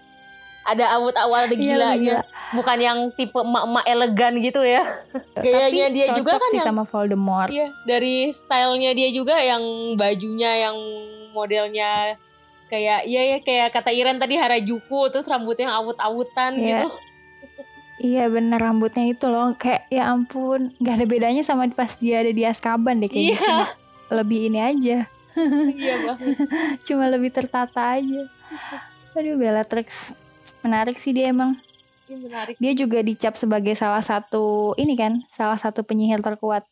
ada 0.65 0.85
awut-awut 0.93 1.45
ada 1.45 1.55
Iya, 1.55 1.93
gila. 1.95 2.21
bukan 2.53 2.79
yang 2.79 2.99
tipe 3.13 3.37
emak-emak 3.37 3.85
elegan 3.85 4.33
gitu 4.39 4.61
ya. 4.61 4.83
Gayanya 5.37 5.69
Tapi 5.85 5.95
dia 5.95 6.07
cocok 6.07 6.17
juga 6.19 6.31
kan 6.35 6.49
sih 6.49 6.57
yang 6.57 6.67
sama 6.67 6.83
Voldemort. 6.83 7.49
iya 7.49 7.69
dari 7.85 8.29
stylenya 8.29 8.93
dia 8.93 9.09
juga 9.09 9.37
yang 9.37 9.61
bajunya 9.95 10.51
yang 10.65 10.77
modelnya 11.31 12.17
kayak 12.65 13.05
iya 13.05 13.23
ya 13.27 13.39
kayak 13.39 13.69
kata 13.71 13.91
Iren 13.91 14.17
tadi 14.17 14.35
Harajuku 14.35 15.09
terus 15.09 15.27
rambutnya 15.27 15.69
yang 15.69 15.77
awut-awutan 15.81 16.53
Iya. 16.55 16.65
gitu. 16.83 16.89
Iya 17.97 18.25
bener 18.27 18.59
rambutnya 18.59 19.05
itu 19.07 19.27
loh. 19.27 19.53
Kayak 19.55 19.85
ya 19.87 20.09
ampun 20.09 20.73
nggak 20.79 20.95
ada 20.95 21.07
bedanya 21.07 21.43
sama 21.43 21.69
pas 21.69 21.95
dia 21.95 22.19
ada 22.19 22.31
di 22.31 22.43
Azkaban 22.43 22.99
deh 22.99 23.07
kayaknya. 23.07 23.31
Iya. 23.31 23.41
cuma 23.41 23.67
lebih 24.15 24.41
ini 24.49 24.59
aja. 24.59 24.99
Iya 25.75 25.95
banget 26.05 26.37
cuma 26.87 27.05
lebih 27.07 27.31
tertata 27.31 27.95
aja. 27.95 28.23
Aduh 29.13 29.37
Bellatrix 29.37 30.11
menarik 30.65 30.97
sih 30.97 31.13
dia 31.13 31.29
emang. 31.29 31.61
Ini 32.09 32.17
menarik. 32.25 32.55
Dia 32.57 32.73
juga 32.73 33.05
dicap 33.05 33.37
sebagai 33.37 33.77
salah 33.77 34.01
satu 34.01 34.73
ini 34.81 34.97
kan 34.97 35.21
salah 35.29 35.61
satu 35.61 35.85
penyihir 35.85 36.25
terkuat 36.25 36.65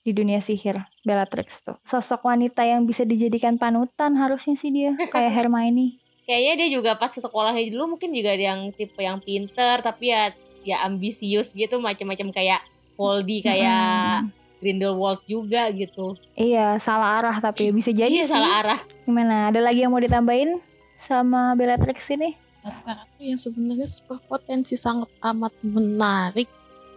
di 0.00 0.12
dunia 0.12 0.40
sihir 0.40 0.80
Bellatrix 1.04 1.60
tuh. 1.64 1.76
Sosok 1.84 2.28
wanita 2.28 2.64
yang 2.64 2.84
bisa 2.84 3.04
dijadikan 3.04 3.56
panutan 3.56 4.16
harusnya 4.16 4.56
sih 4.56 4.68
dia 4.68 4.92
kayak 5.14 5.32
Hermione. 5.32 5.96
Kayaknya 6.24 6.54
dia 6.56 6.68
juga 6.78 6.90
pas 6.94 7.10
ke 7.10 7.18
sekolahnya 7.18 7.72
dulu 7.72 7.96
mungkin 7.96 8.12
juga 8.12 8.36
yang 8.36 8.70
tipe 8.72 9.00
yang 9.00 9.18
pinter 9.18 9.82
tapi 9.82 10.12
ya 10.12 10.30
ya 10.62 10.84
ambisius 10.84 11.56
gitu 11.56 11.80
macam-macam 11.80 12.28
kayak 12.30 12.60
Voldy 12.94 13.40
kayak 13.40 14.28
Mm-mm. 14.28 14.60
Grindelwald 14.60 15.20
juga 15.24 15.72
gitu. 15.72 16.16
Iya 16.36 16.76
salah 16.76 17.20
arah 17.20 17.36
tapi 17.40 17.72
bisa 17.72 17.90
jadi 17.90 18.12
iya 18.12 18.24
sih. 18.28 18.32
salah 18.32 18.52
arah. 18.64 18.80
Gimana 19.04 19.48
ada 19.48 19.60
lagi 19.60 19.84
yang 19.84 19.92
mau 19.92 20.00
ditambahin 20.00 20.60
sama 20.96 21.56
Bellatrix 21.56 22.08
ini 22.12 22.36
karakter 22.62 22.96
yang 23.18 23.36
sebenarnya 23.36 23.88
berpotensi 24.04 24.74
sangat 24.74 25.08
amat 25.22 25.52
menarik 25.62 26.48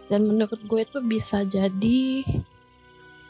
dan 0.06 0.22
menurut 0.22 0.60
gue 0.60 0.80
itu 0.80 0.98
bisa 1.00 1.42
jadi 1.42 2.24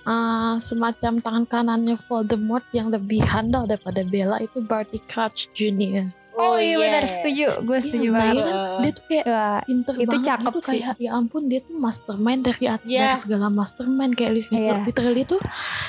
uh, 0.04 0.58
semacam 0.58 1.12
tangan 1.18 1.44
kanannya 1.44 1.96
Voldemort 2.00 2.66
yang 2.70 2.88
lebih 2.88 3.22
handal 3.22 3.64
daripada 3.64 4.02
Bella 4.02 4.38
itu 4.38 4.58
Barty 4.60 4.98
Crouch 5.04 5.50
Jr. 5.52 6.10
Oh, 6.34 6.58
iya 6.58 6.74
benar 6.74 7.06
setuju, 7.06 7.62
gue 7.62 7.78
setuju 7.78 8.10
Iya, 8.10 8.18
banget. 8.18 8.34
dia 8.34 8.42
kan 8.42 8.58
dia 8.74 8.90
tuh 8.90 9.04
kayak 9.06 9.24
Wah, 9.24 9.60
pinter 9.62 9.94
Itu 9.94 10.02
banget 10.04 10.26
cakep 10.26 10.42
gitu 10.44 10.58
sih. 10.58 10.66
kayak 10.82 10.94
ya 10.98 11.10
ampun 11.14 11.42
dia 11.46 11.60
tuh 11.62 11.74
mastermind 11.78 12.42
dari, 12.42 12.64
at- 12.66 12.82
Iya. 12.82 13.00
dari 13.06 13.16
segala 13.16 13.46
mastermind 13.48 14.12
kayak 14.12 14.32
literally, 14.34 14.66
Iya. 14.66 14.76
literally 14.82 15.22
tuh 15.24 15.38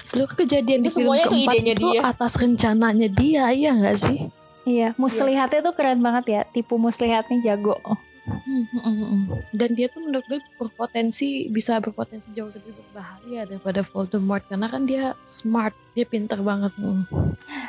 seluruh 0.03 0.33
kejadian 0.37 0.79
Itu 0.79 0.85
di 0.85 0.89
film 0.93 1.09
keempat 1.17 1.33
idenya 1.57 1.73
itu 1.73 1.87
dia. 1.89 2.01
atas 2.05 2.33
rencananya 2.37 3.07
dia 3.09 3.43
iya 3.49 3.71
nggak 3.73 3.97
sih 3.97 4.29
iya, 4.65 4.91
muslihatnya 4.97 5.61
tuh 5.61 5.73
keren 5.77 6.01
banget 6.01 6.25
ya. 6.29 6.41
Tipu 6.49 6.75
muslihatnya 6.81 7.41
jago. 7.41 7.79
Hmm, 8.25 8.65
hmm, 8.65 8.81
hmm, 8.81 9.23
dan 9.53 9.77
dia 9.77 9.85
tuh 9.85 10.01
menurut 10.01 10.25
gue 10.25 10.41
berpotensi 10.57 11.45
bisa 11.53 11.77
berpotensi 11.77 12.33
jauh 12.33 12.49
lebih 12.49 12.73
berbahaya 12.73 13.45
daripada 13.45 13.85
Voldemort. 13.85 14.41
Karena 14.49 14.65
kan 14.65 14.89
dia 14.89 15.13
smart 15.21 15.77
dia 15.93 16.09
pinter 16.09 16.41
banget. 16.41 16.73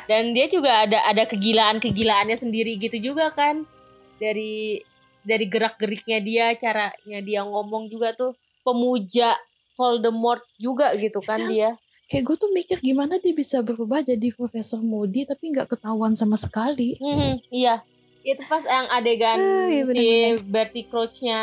Dan 0.09 0.33
dia 0.33 0.49
juga 0.49 0.89
ada 0.89 1.05
ada 1.05 1.29
kegilaan-kegilaannya 1.29 2.37
sendiri 2.41 2.81
gitu 2.81 3.13
juga 3.13 3.29
kan. 3.29 3.69
Dari 4.17 4.81
dari 5.21 5.45
gerak-geriknya 5.45 6.19
dia 6.25 6.45
caranya 6.57 7.19
dia 7.21 7.45
ngomong 7.45 7.93
juga 7.93 8.17
tuh. 8.17 8.33
Pemuja 8.65 9.37
Voldemort 9.77 10.41
juga 10.57 10.91
gitu 10.97 11.21
kan 11.21 11.45
dia 11.45 11.77
kayak 12.07 12.23
gue 12.23 12.35
tuh 12.39 12.51
mikir 12.55 12.79
gimana 12.79 13.19
dia 13.19 13.35
bisa 13.35 13.59
berubah 13.59 13.99
jadi 13.99 14.31
Profesor 14.31 14.79
Moody 14.79 15.27
tapi 15.27 15.51
nggak 15.51 15.75
ketahuan 15.75 16.15
sama 16.15 16.39
sekali. 16.39 16.95
Hmm, 17.03 17.43
iya. 17.51 17.83
Itu 18.23 18.43
pas 18.47 18.63
yang 18.63 18.87
adegan 18.91 19.39
Ah, 19.39 19.67
iya 19.67 19.83
si 19.83 19.91
bener-bener. 19.91 20.39
Bertie 20.47 20.87
Crouch-nya 20.87 21.41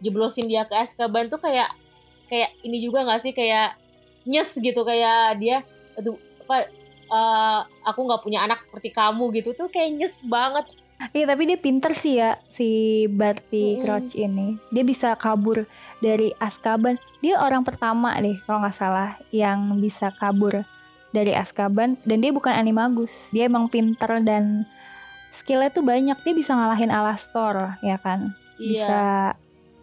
jeblosin 0.00 0.48
dia 0.48 0.64
ke 0.68 0.76
Azkaban 0.76 1.28
tuh 1.28 1.40
kayak 1.40 1.72
kayak 2.28 2.52
ini 2.60 2.80
juga 2.84 3.04
nggak 3.04 3.20
sih? 3.20 3.32
Kayak 3.32 3.76
nyes 4.28 4.52
gitu 4.60 4.84
kayak 4.84 5.40
dia 5.40 5.64
aduh 5.96 6.16
apa 6.44 6.68
eh, 7.10 7.60
aku 7.88 8.00
nggak 8.04 8.22
punya 8.24 8.44
anak 8.44 8.60
seperti 8.60 8.92
kamu 8.92 9.32
gitu. 9.40 9.56
Tuh 9.56 9.68
kayak 9.72 9.96
nyes 9.96 10.24
banget 10.28 10.76
Iya, 11.16 11.24
tapi 11.32 11.48
dia 11.48 11.56
pinter 11.56 11.96
sih 11.96 12.20
ya 12.20 12.36
si 12.52 12.68
Barty 13.08 13.74
Mm-mm. 13.76 13.82
Crouch 13.82 14.12
ini. 14.12 14.60
Dia 14.68 14.84
bisa 14.84 15.16
kabur 15.16 15.64
dari 16.04 16.36
Azkaban. 16.36 17.00
Dia 17.24 17.40
orang 17.40 17.64
pertama 17.64 18.12
deh 18.20 18.36
kalau 18.44 18.60
nggak 18.60 18.76
salah 18.76 19.16
yang 19.32 19.80
bisa 19.80 20.12
kabur 20.12 20.60
dari 21.16 21.32
Azkaban. 21.32 21.96
Dan 22.04 22.20
dia 22.20 22.36
bukan 22.36 22.52
animagus. 22.52 23.32
Dia 23.32 23.48
emang 23.48 23.72
pinter 23.72 24.20
dan 24.20 24.68
skillnya 25.32 25.72
tuh 25.72 25.82
banyak. 25.82 26.20
Dia 26.20 26.34
bisa 26.36 26.52
ngalahin 26.52 26.92
Alastor 26.92 27.80
ya 27.80 27.96
kan? 27.96 28.36
Bisa 28.60 29.32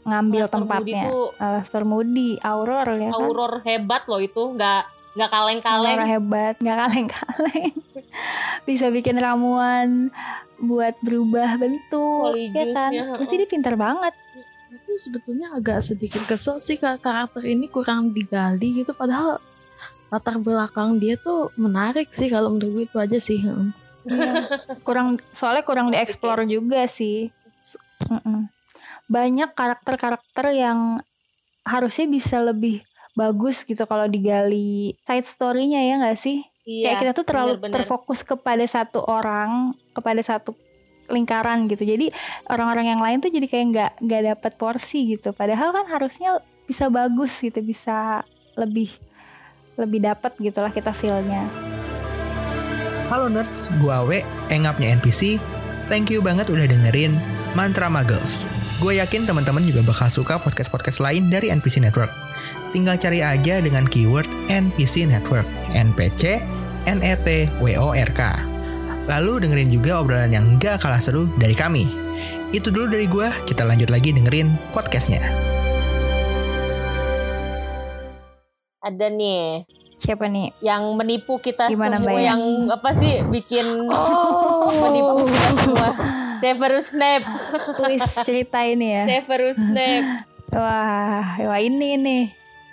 ngambil 0.06 0.46
Alastor 0.46 0.62
Moody 0.64 0.94
tempatnya. 0.94 1.04
tuh 1.10 1.26
Alastor 1.42 1.84
Moody 1.84 2.30
Auror 2.46 2.88
ya 2.94 3.10
kan? 3.10 3.18
Auror 3.18 3.54
hebat 3.66 4.04
loh 4.06 4.22
itu. 4.22 4.54
Nggak 4.54 4.86
nggak 5.18 5.30
kaleng-kaleng. 5.34 5.98
Aurora 5.98 6.06
hebat 6.14 6.56
nggak 6.62 6.78
kaleng-kaleng. 6.78 7.74
Bisa 8.70 8.94
bikin 8.94 9.18
ramuan 9.18 10.14
buat 10.58 10.96
berubah 11.06 11.58
bentuk 11.62 12.34
ya 12.54 12.66
kan? 12.74 12.92
pasti 13.22 13.36
dia 13.38 13.50
pintar 13.50 13.76
banget. 13.78 14.14
Aku 14.68 15.00
sebetulnya 15.00 15.56
agak 15.56 15.80
sedikit 15.80 16.22
kesel 16.28 16.60
sih 16.60 16.76
karakter 16.78 17.44
ini 17.46 17.72
kurang 17.72 18.12
digali 18.12 18.84
gitu. 18.84 18.92
Padahal 18.92 19.40
latar 20.12 20.40
belakang 20.40 21.00
dia 21.00 21.20
tuh 21.20 21.52
menarik 21.60 22.12
sih 22.12 22.32
kalau 22.32 22.56
menurut 22.56 22.72
gue 22.74 22.84
itu 22.88 22.98
aja 23.00 23.20
sih. 23.20 23.40
heeh. 23.44 23.70
Iya. 24.08 24.48
kurang 24.88 25.20
soalnya 25.36 25.68
kurang 25.68 25.92
dieksplor 25.92 26.48
juga 26.48 26.88
sih. 26.88 27.28
Banyak 29.08 29.52
karakter-karakter 29.52 30.56
yang 30.56 31.04
harusnya 31.68 32.08
bisa 32.08 32.40
lebih 32.40 32.88
bagus 33.18 33.66
gitu 33.68 33.84
kalau 33.84 34.08
digali 34.08 34.96
side 35.04 35.26
story-nya 35.28 35.84
ya 35.84 35.96
nggak 36.00 36.16
sih 36.16 36.46
iya 36.68 37.00
kayak 37.00 37.00
kita 37.00 37.12
tuh 37.16 37.26
terlalu 37.26 37.56
bener-bener. 37.56 37.76
terfokus 37.82 38.20
kepada 38.28 38.66
satu 38.68 39.00
orang 39.08 39.72
kepada 39.96 40.20
satu 40.20 40.52
lingkaran 41.08 41.72
gitu 41.72 41.88
jadi 41.88 42.12
orang-orang 42.52 42.92
yang 42.92 43.02
lain 43.02 43.24
tuh 43.24 43.32
jadi 43.32 43.48
kayak 43.48 43.66
nggak 43.72 43.92
nggak 44.04 44.22
dapat 44.36 44.52
porsi 44.60 45.16
gitu 45.16 45.32
padahal 45.32 45.72
kan 45.72 45.88
harusnya 45.88 46.44
bisa 46.68 46.92
bagus 46.92 47.32
gitu 47.40 47.64
bisa 47.64 48.28
lebih 48.60 48.92
lebih 49.80 50.04
dapat 50.04 50.36
gitulah 50.36 50.70
kita 50.70 50.92
feelnya 50.92 51.48
Halo 53.08 53.32
nerds, 53.32 53.72
gua 53.80 54.04
Awe, 54.04 54.20
engapnya 54.52 54.92
NPC. 55.00 55.40
Thank 55.88 56.12
you 56.12 56.20
banget 56.20 56.52
udah 56.52 56.68
dengerin 56.68 57.16
Mantra 57.56 57.88
Muggles. 57.88 58.52
Gue 58.84 59.00
yakin 59.00 59.24
teman-teman 59.24 59.64
juga 59.64 59.80
bakal 59.80 60.12
suka 60.12 60.36
podcast-podcast 60.36 61.00
lain 61.00 61.32
dari 61.32 61.48
NPC 61.48 61.80
Network. 61.80 62.12
Tinggal 62.76 63.00
cari 63.00 63.24
aja 63.24 63.64
dengan 63.64 63.88
keyword 63.88 64.28
NPC 64.52 65.08
Network, 65.08 65.48
NPC, 65.72 66.44
NET, 66.88 67.28
WORK. 67.60 68.22
Lalu 69.12 69.44
dengerin 69.44 69.70
juga 69.72 70.00
obrolan 70.00 70.32
yang 70.32 70.56
gak 70.56 70.88
kalah 70.88 71.04
seru 71.04 71.28
dari 71.36 71.54
kami. 71.54 71.84
Itu 72.56 72.72
dulu 72.72 72.88
dari 72.96 73.12
gua, 73.12 73.28
kita 73.44 73.68
lanjut 73.68 73.92
lagi 73.92 74.16
dengerin 74.16 74.56
podcastnya. 74.72 75.20
ada 78.88 79.08
nih. 79.12 79.68
Siapa 79.98 80.30
nih? 80.30 80.54
Yang 80.62 80.84
menipu 80.94 81.42
kita 81.42 81.74
Gimana, 81.74 81.98
semua 81.98 82.22
Mbak? 82.22 82.24
yang 82.24 82.42
apa 82.70 82.90
sih 82.96 83.14
bikin 83.34 83.66
oh. 83.90 84.70
menipu 84.88 85.26
kita 85.28 85.50
semua. 85.58 85.90
Severus 86.38 86.86
Snape. 86.94 87.26
Twist 87.82 88.22
cerita 88.22 88.62
ini 88.62 88.94
ya. 88.94 89.04
Severus 89.10 89.58
Snape. 89.58 90.08
Wah 90.54 91.42
wah 91.42 91.60
ini 91.60 91.98
nih. 91.98 92.24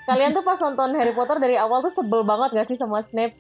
Kalian 0.05 0.37
tuh 0.37 0.45
pas 0.45 0.61
nonton 0.61 0.93
Harry 1.01 1.17
Potter 1.17 1.41
dari 1.41 1.57
awal 1.57 1.81
tuh 1.81 1.89
sebel 1.89 2.29
banget 2.29 2.53
gak 2.53 2.69
sih 2.69 2.77
sama 2.77 3.01
Snape 3.01 3.33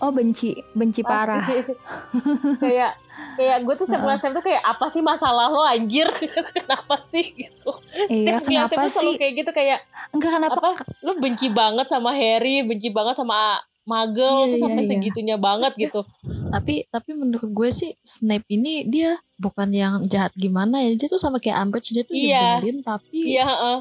oh 0.00 0.10
benci 0.10 0.56
benci 0.72 1.00
parah. 1.04 1.44
Pasti. 1.44 1.76
kayak 2.64 2.92
kayak 3.36 3.56
gue 3.62 3.74
tuh 3.76 3.84
setiap 3.84 4.02
ngeliat 4.02 4.20
tuh 4.24 4.44
kayak 4.44 4.62
apa 4.64 4.86
sih 4.88 5.02
masalah 5.04 5.48
lo 5.48 5.62
anjir? 5.62 6.08
Kenapa 6.56 6.96
sih? 7.08 7.36
Gitu. 7.36 7.70
Iya 8.08 8.40
Tiap 8.40 8.42
ngeliat 8.48 8.70
kenapa 8.70 8.84
tuh 8.88 8.90
selalu 8.90 9.12
sih? 9.12 9.18
kayak 9.20 9.32
gitu 9.44 9.50
kayak 9.52 9.78
enggak 10.10 10.30
kenapa 10.34 10.58
apa? 10.58 10.70
lu 11.04 11.12
benci 11.20 11.46
banget 11.52 11.86
sama 11.86 12.10
Harry 12.14 12.62
benci 12.64 12.88
banget 12.90 13.14
sama 13.14 13.60
Muggle 13.88 14.46
Iya, 14.46 14.50
tuh 14.54 14.58
iya, 14.58 14.62
sampai 14.62 14.82
iya. 14.84 14.90
segitunya 14.92 15.36
banget 15.40 15.72
gitu. 15.74 16.00
Tapi 16.54 16.74
tapi 16.90 17.10
menurut 17.14 17.50
gue 17.50 17.70
sih 17.70 17.90
Snape 18.02 18.46
ini 18.50 18.86
dia 18.86 19.18
bukan 19.38 19.70
yang 19.70 19.94
jahat 20.06 20.30
gimana 20.34 20.82
ya. 20.82 20.94
Dia 20.98 21.08
tuh 21.08 21.18
sama 21.18 21.38
kayak 21.38 21.58
Umbridge 21.64 21.90
dia 21.94 22.04
tuh 22.06 22.14
Iya. 22.14 22.60
tapi 22.84 23.18
iya 23.36 23.44
heeh. 23.46 23.78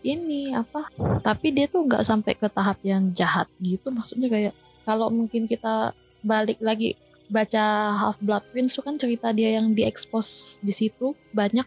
ini 0.00 0.56
apa 0.56 0.88
tapi 1.20 1.52
dia 1.52 1.68
tuh 1.68 1.84
nggak 1.84 2.00
sampai 2.00 2.32
ke 2.32 2.48
tahap 2.48 2.80
yang 2.82 3.12
jahat 3.12 3.46
gitu. 3.60 3.92
Maksudnya 3.92 4.28
kayak 4.32 4.54
kalau 4.84 5.12
mungkin 5.12 5.46
kita 5.46 5.92
balik 6.24 6.60
lagi 6.60 6.96
baca 7.30 7.94
Half 7.94 8.18
Blood 8.20 8.44
Prince 8.50 8.74
tuh 8.74 8.84
kan 8.84 8.98
cerita 8.98 9.30
dia 9.30 9.56
yang 9.56 9.72
diekspos 9.72 10.58
di 10.60 10.74
situ 10.74 11.14
banyak 11.30 11.64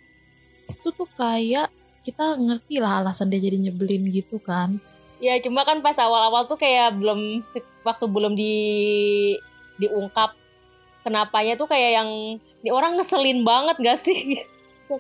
itu 0.68 0.90
tuh 0.92 1.08
kayak 1.16 1.72
kita 2.04 2.36
ngerti 2.36 2.84
lah 2.84 3.00
alasan 3.00 3.32
dia 3.32 3.40
jadi 3.40 3.58
nyebelin 3.70 4.12
gitu 4.12 4.38
kan 4.44 4.78
Ya 5.24 5.40
cuma 5.40 5.64
kan 5.64 5.80
pas 5.80 5.96
awal-awal 5.96 6.52
tuh 6.52 6.60
kayak 6.60 7.00
belum 7.00 7.40
waktu 7.88 8.06
belum 8.12 8.36
di 8.36 8.56
diungkap 9.80 10.36
kenapanya 11.08 11.56
tuh 11.56 11.72
kayak 11.72 12.04
yang 12.04 12.10
ini 12.60 12.70
orang 12.76 13.00
ngeselin 13.00 13.48
banget 13.48 13.80
gak 13.80 14.00
sih? 14.04 14.44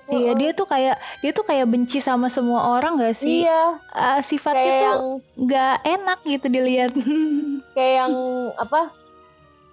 Iya 0.09 0.31
dia 0.33 0.51
tuh 0.55 0.67
kayak 0.67 0.95
dia 1.19 1.31
tuh 1.35 1.45
kayak 1.45 1.67
benci 1.67 1.99
sama 1.99 2.31
semua 2.31 2.71
orang 2.71 2.99
gak 2.99 3.15
sih? 3.19 3.43
Iya, 3.43 3.77
Ah, 3.91 4.19
sifatnya 4.23 4.63
kayak 4.63 4.79
tuh 4.79 4.87
yang 4.87 5.01
nggak 5.43 5.75
enak 5.83 6.19
gitu 6.23 6.45
dilihat. 6.47 6.91
kayak 7.75 7.93
yang 8.05 8.13
apa? 8.55 8.95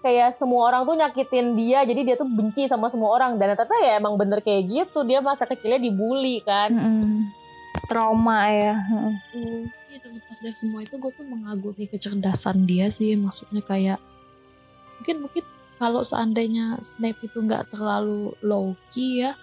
Kayak 0.00 0.32
semua 0.32 0.72
orang 0.72 0.88
tuh 0.88 0.96
nyakitin 0.96 1.60
dia, 1.60 1.84
jadi 1.84 2.00
dia 2.02 2.16
tuh 2.16 2.24
benci 2.24 2.64
sama 2.64 2.88
semua 2.88 3.12
orang. 3.12 3.36
Dan 3.36 3.52
ternyata 3.52 3.76
ya 3.84 4.00
emang 4.00 4.16
bener 4.16 4.40
kayak 4.40 4.64
gitu. 4.64 5.04
Dia 5.04 5.20
masa 5.20 5.44
kecilnya 5.44 5.76
dibully 5.76 6.40
kan. 6.40 6.72
Mm-mm. 6.72 7.28
Trauma 7.84 8.48
ya. 8.48 8.74
Mm. 8.80 9.12
Hmm. 9.12 9.62
Iya 9.90 9.98
terlepas 10.06 10.38
dari 10.38 10.56
semua 10.56 10.80
itu 10.86 10.94
gue 10.96 11.12
tuh 11.12 11.26
mengagumi 11.26 11.84
kecerdasan 11.90 12.62
dia 12.62 12.86
sih 12.94 13.18
maksudnya 13.18 13.58
kayak 13.66 13.98
mungkin 15.02 15.26
mungkin 15.26 15.44
kalau 15.82 16.06
seandainya 16.06 16.78
Snape 16.78 17.26
itu 17.26 17.42
nggak 17.42 17.74
terlalu 17.74 18.30
low 18.38 18.78
key 18.94 19.26
ya 19.26 19.34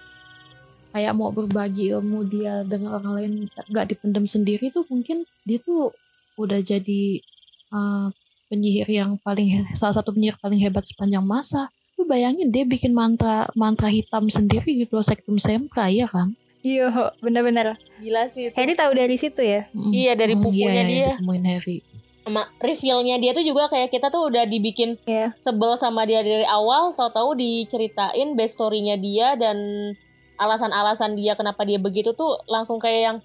kayak 0.89 1.13
mau 1.13 1.29
berbagi 1.29 1.91
ilmu 1.91 2.25
dia 2.25 2.63
dengan 2.63 2.95
orang 2.95 3.13
lain 3.15 3.31
nggak 3.67 3.85
dipendam 3.87 4.23
sendiri 4.23 4.69
tuh 4.69 4.87
mungkin 4.87 5.23
dia 5.43 5.59
tuh 5.59 5.91
udah 6.35 6.59
jadi 6.59 7.21
uh, 7.69 8.09
penyihir 8.47 8.87
yang 8.87 9.19
paling 9.19 9.67
salah 9.73 9.93
satu 9.93 10.11
penyihir 10.11 10.37
paling 10.37 10.57
hebat 10.57 10.83
sepanjang 10.83 11.21
masa 11.21 11.67
lu 11.95 12.05
bayangin 12.05 12.47
dia 12.47 12.63
bikin 12.63 12.93
mantra 12.93 13.49
mantra 13.53 13.89
hitam 13.89 14.27
sendiri 14.27 14.77
gitu 14.77 14.95
loh 14.95 15.03
Sectum 15.03 15.37
Sempra 15.37 15.87
ya 15.87 16.05
kan 16.05 16.33
Iya, 16.57 16.91
bener-bener. 17.23 17.79
Gila 18.01 18.27
sih 18.27 18.49
itu. 18.49 18.55
Harry 18.57 18.75
tahu 18.75 18.91
dari 18.91 19.15
situ 19.15 19.39
ya. 19.39 19.69
Mm. 19.71 19.91
Iya, 19.93 20.11
dari 20.17 20.35
Mm, 20.35 20.41
bukunya 20.41 20.67
iya, 20.73 20.83
dia. 20.83 21.09
ditemuin 21.15 21.45
Harry 21.47 21.77
sama 22.27 22.43
revealnya 22.59 23.15
dia 23.17 23.31
tuh 23.31 23.39
juga 23.39 23.71
kayak 23.71 23.87
kita 23.87 24.11
tuh 24.11 24.27
udah 24.27 24.43
dibikin 24.43 24.99
Iya. 25.07 25.31
sebel 25.39 25.79
sama 25.79 26.03
dia 26.03 26.19
dari 26.19 26.43
awal 26.43 26.91
tahu-tahu 26.91 27.39
diceritain 27.39 28.35
backstorynya 28.35 28.99
dia 28.99 29.39
dan 29.39 29.55
alasan-alasan 30.37 31.17
dia 31.17 31.33
kenapa 31.33 31.65
dia 31.65 31.77
begitu 31.77 32.13
tuh 32.13 32.37
langsung 32.45 32.77
kayak 32.77 33.01
yang 33.01 33.17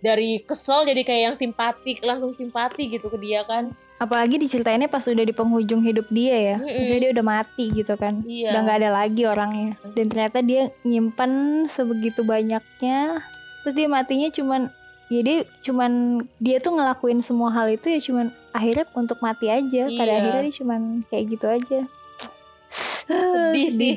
dari 0.00 0.40
kesel 0.40 0.84
jadi 0.84 1.02
kayak 1.02 1.22
yang 1.32 1.36
simpatik 1.36 2.04
langsung 2.04 2.32
simpati 2.32 2.88
gitu 2.88 3.08
ke 3.08 3.16
dia 3.16 3.44
kan 3.44 3.72
Apalagi 3.96 4.36
diceritainnya 4.36 4.92
pas 4.92 5.00
udah 5.08 5.24
di 5.24 5.32
penghujung 5.32 5.80
hidup 5.80 6.04
dia 6.12 6.36
ya. 6.52 6.56
Mm-mm. 6.60 6.84
Maksudnya 6.84 7.00
dia 7.00 7.12
udah 7.16 7.24
mati 7.24 7.64
gitu 7.72 7.96
kan. 7.96 8.20
iya 8.28 8.52
Udah 8.52 8.60
nggak 8.68 8.78
ada 8.84 8.90
lagi 8.92 9.22
orangnya. 9.24 9.72
Dan 9.96 10.12
ternyata 10.12 10.44
dia 10.44 10.68
nyimpen 10.84 11.64
sebegitu 11.64 12.20
banyaknya. 12.20 13.24
Terus 13.64 13.72
dia 13.72 13.88
matinya 13.88 14.28
cuman 14.28 14.68
ya 15.08 15.20
dia 15.24 15.38
cuman 15.64 16.20
dia 16.36 16.60
tuh 16.60 16.76
ngelakuin 16.76 17.24
semua 17.24 17.48
hal 17.48 17.72
itu 17.72 17.88
ya 17.88 18.00
cuman 18.04 18.36
akhirnya 18.52 18.84
untuk 18.92 19.16
mati 19.24 19.48
aja. 19.48 19.88
Pada 19.88 20.12
Iya. 20.12 20.16
akhirnya 20.20 20.42
dia 20.44 20.54
cuman 20.60 20.80
kayak 21.08 21.24
gitu 21.32 21.46
aja. 21.48 21.80
sedih 22.68 23.68
sih 23.72 23.94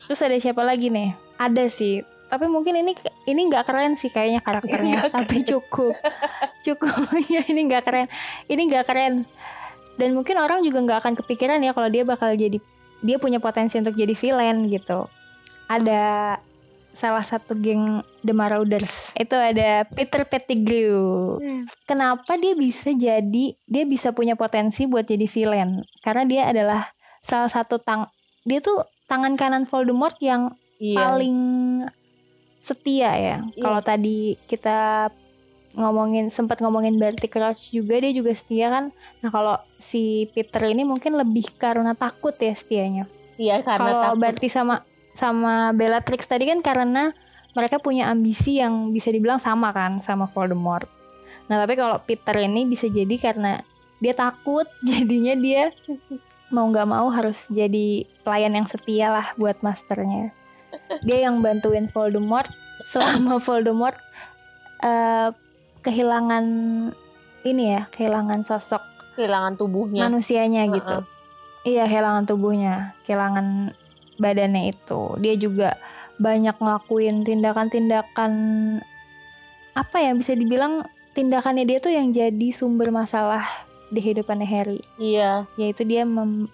Terus 0.00 0.20
ada 0.24 0.36
siapa 0.40 0.64
lagi 0.64 0.88
nih? 0.88 1.12
Ada 1.36 1.68
sih. 1.68 2.02
Tapi 2.26 2.50
mungkin 2.50 2.74
ini 2.74 2.92
ini 3.30 3.40
nggak 3.46 3.64
keren 3.70 3.94
sih 3.94 4.10
kayaknya 4.10 4.42
karakternya. 4.42 5.06
Nggak 5.06 5.14
tapi 5.14 5.38
cukup, 5.46 5.94
cukup. 6.66 6.90
ya 7.32 7.46
ini 7.46 7.70
nggak 7.70 7.84
keren. 7.86 8.06
Ini 8.50 8.62
nggak 8.66 8.84
keren. 8.88 9.14
Dan 9.96 10.12
mungkin 10.12 10.36
orang 10.36 10.60
juga 10.66 10.82
nggak 10.82 10.98
akan 11.06 11.14
kepikiran 11.22 11.62
ya 11.62 11.72
kalau 11.72 11.88
dia 11.88 12.02
bakal 12.02 12.34
jadi 12.34 12.58
dia 13.00 13.16
punya 13.22 13.38
potensi 13.38 13.78
untuk 13.78 13.94
jadi 13.94 14.12
villain 14.12 14.66
gitu. 14.68 15.06
Ada 15.70 16.36
salah 16.96 17.20
satu 17.20 17.52
geng 17.60 18.00
The 18.24 18.32
Marauders. 18.32 19.12
Itu 19.14 19.36
ada 19.36 19.84
Peter 19.84 20.24
Pettigrew. 20.24 21.36
Kenapa 21.84 22.34
dia 22.40 22.56
bisa 22.56 22.90
jadi 22.96 23.52
dia 23.54 23.84
bisa 23.84 24.16
punya 24.16 24.34
potensi 24.34 24.88
buat 24.88 25.04
jadi 25.04 25.28
villain? 25.28 25.84
Karena 26.00 26.24
dia 26.24 26.42
adalah 26.48 26.88
salah 27.20 27.52
satu 27.52 27.76
tang 27.78 28.08
dia 28.48 28.64
tuh 28.64 28.80
tangan 29.06 29.36
kanan 29.36 29.68
Voldemort 29.68 30.16
yang 30.24 30.56
iya 30.80 30.98
paling 30.98 31.38
setia 32.66 33.10
ya. 33.14 33.36
Iya. 33.54 33.62
Kalau 33.62 33.80
tadi 33.80 34.34
kita 34.50 35.10
ngomongin 35.76 36.32
sempat 36.32 36.58
ngomongin 36.64 36.96
Barty 36.96 37.28
Crouch 37.28 37.70
juga 37.70 38.00
dia 38.00 38.10
juga 38.10 38.32
setia 38.32 38.72
kan. 38.72 38.84
Nah 39.22 39.30
kalau 39.30 39.54
si 39.76 40.26
Peter 40.32 40.64
ini 40.66 40.82
mungkin 40.82 41.14
lebih 41.14 41.54
karena 41.60 41.92
takut 41.94 42.34
ya 42.34 42.56
setianya. 42.56 43.06
iya 43.36 43.60
karena 43.60 43.92
Kalau 43.92 44.02
takut 44.02 44.20
Barty 44.24 44.48
sama 44.48 44.82
sama 45.12 45.76
Bellatrix 45.76 46.24
tadi 46.24 46.48
kan 46.48 46.64
karena 46.64 47.12
mereka 47.52 47.80
punya 47.80 48.08
ambisi 48.08 48.60
yang 48.60 48.92
bisa 48.92 49.12
dibilang 49.12 49.40
sama 49.40 49.70
kan 49.76 50.00
sama 50.00 50.28
Voldemort. 50.32 50.88
Nah 51.52 51.60
tapi 51.60 51.76
kalau 51.76 52.00
Peter 52.02 52.34
ini 52.40 52.64
bisa 52.64 52.88
jadi 52.88 53.16
karena 53.20 53.60
dia 54.00 54.16
takut 54.16 54.64
jadinya 54.88 55.36
dia 55.36 55.70
mau 56.48 56.64
nggak 56.72 56.88
mau 56.88 57.12
harus 57.12 57.52
jadi 57.52 58.08
pelayan 58.24 58.56
yang 58.56 58.68
setia 58.68 59.12
lah 59.12 59.36
buat 59.36 59.60
masternya. 59.60 60.32
Dia 61.02 61.28
yang 61.28 61.40
bantuin 61.44 61.90
Voldemort. 61.90 62.48
Selama 62.84 63.38
Voldemort 63.46 63.98
eh, 64.84 65.30
kehilangan 65.82 66.44
ini 67.46 67.64
ya, 67.78 67.86
kehilangan 67.94 68.42
sosok 68.42 68.82
kehilangan 69.16 69.56
tubuhnya. 69.56 70.06
manusianya 70.06 70.68
gitu. 70.68 70.96
Iya, 71.66 71.88
kehilangan 71.88 72.24
tubuhnya, 72.28 72.94
kehilangan 73.08 73.72
badannya 74.20 74.70
itu. 74.70 75.16
Dia 75.18 75.34
juga 75.40 75.78
banyak 76.16 76.56
ngelakuin 76.56 77.24
tindakan-tindakan 77.24 78.32
apa 79.76 79.96
ya 80.00 80.16
bisa 80.16 80.32
dibilang 80.32 80.88
tindakannya 81.12 81.68
dia 81.68 81.78
tuh 81.80 81.92
yang 81.92 82.08
jadi 82.08 82.48
sumber 82.52 82.88
masalah 82.88 83.44
di 83.92 84.00
hidupannya 84.00 84.48
Harry. 84.48 84.80
Iya. 85.00 85.48
Yaitu 85.56 85.84
dia 85.84 86.04
mem- 86.04 86.48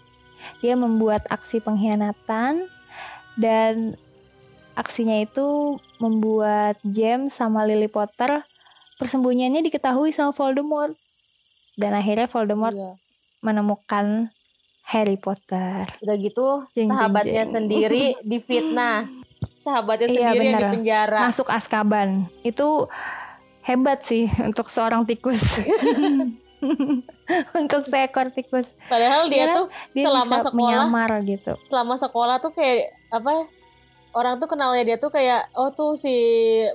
dia 0.59 0.75
membuat 0.75 1.23
aksi 1.31 1.63
pengkhianatan 1.63 2.67
dan 3.37 3.97
aksinya 4.73 5.21
itu 5.21 5.77
membuat 6.01 6.81
James 6.83 7.33
sama 7.33 7.65
Lily 7.69 7.89
Potter 7.89 8.41
persembunyiannya 8.97 9.67
diketahui 9.67 10.15
sama 10.15 10.33
Voldemort 10.33 10.97
dan 11.77 11.93
akhirnya 11.93 12.29
Voldemort 12.29 12.77
iya. 12.77 12.93
menemukan 13.45 14.33
Harry 14.89 15.17
Potter 15.21 15.89
udah 16.01 16.17
gitu 16.17 16.65
Jeng, 16.73 16.89
jeng, 16.89 16.91
sahabatnya 16.93 17.45
jeng. 17.45 17.53
sendiri 17.53 18.05
difitnah 18.31 19.09
sahabatnya 19.63 20.09
Iya, 20.11 20.15
sendiri 20.33 20.45
yang 20.45 20.55
benar. 20.57 20.61
di 20.61 20.75
penjara 20.81 21.21
masuk 21.29 21.49
Azkaban 21.53 22.09
itu 22.43 22.89
hebat 23.63 24.01
sih 24.03 24.27
untuk 24.49 24.67
seorang 24.73 25.05
tikus 25.05 25.63
untuk 27.61 27.83
seekor 27.91 28.31
tikus 28.31 28.71
padahal 28.87 29.27
dia 29.27 29.51
kan? 29.51 29.57
tuh 29.59 29.67
dia 29.93 30.05
Selama 30.07 30.25
bisa 30.25 30.39
sekolah, 30.47 30.55
menyamar 30.55 31.11
gitu 31.27 31.53
selama 31.67 31.95
sekolah 31.99 32.37
tuh 32.39 32.53
kayak 32.55 33.02
apa 33.13 33.45
orang 34.17 34.41
tuh 34.41 34.49
kenalnya 34.49 34.83
dia 34.85 34.97
tuh 34.97 35.13
kayak 35.13 35.53
oh 35.53 35.69
tuh 35.69 35.95
si 35.95 36.13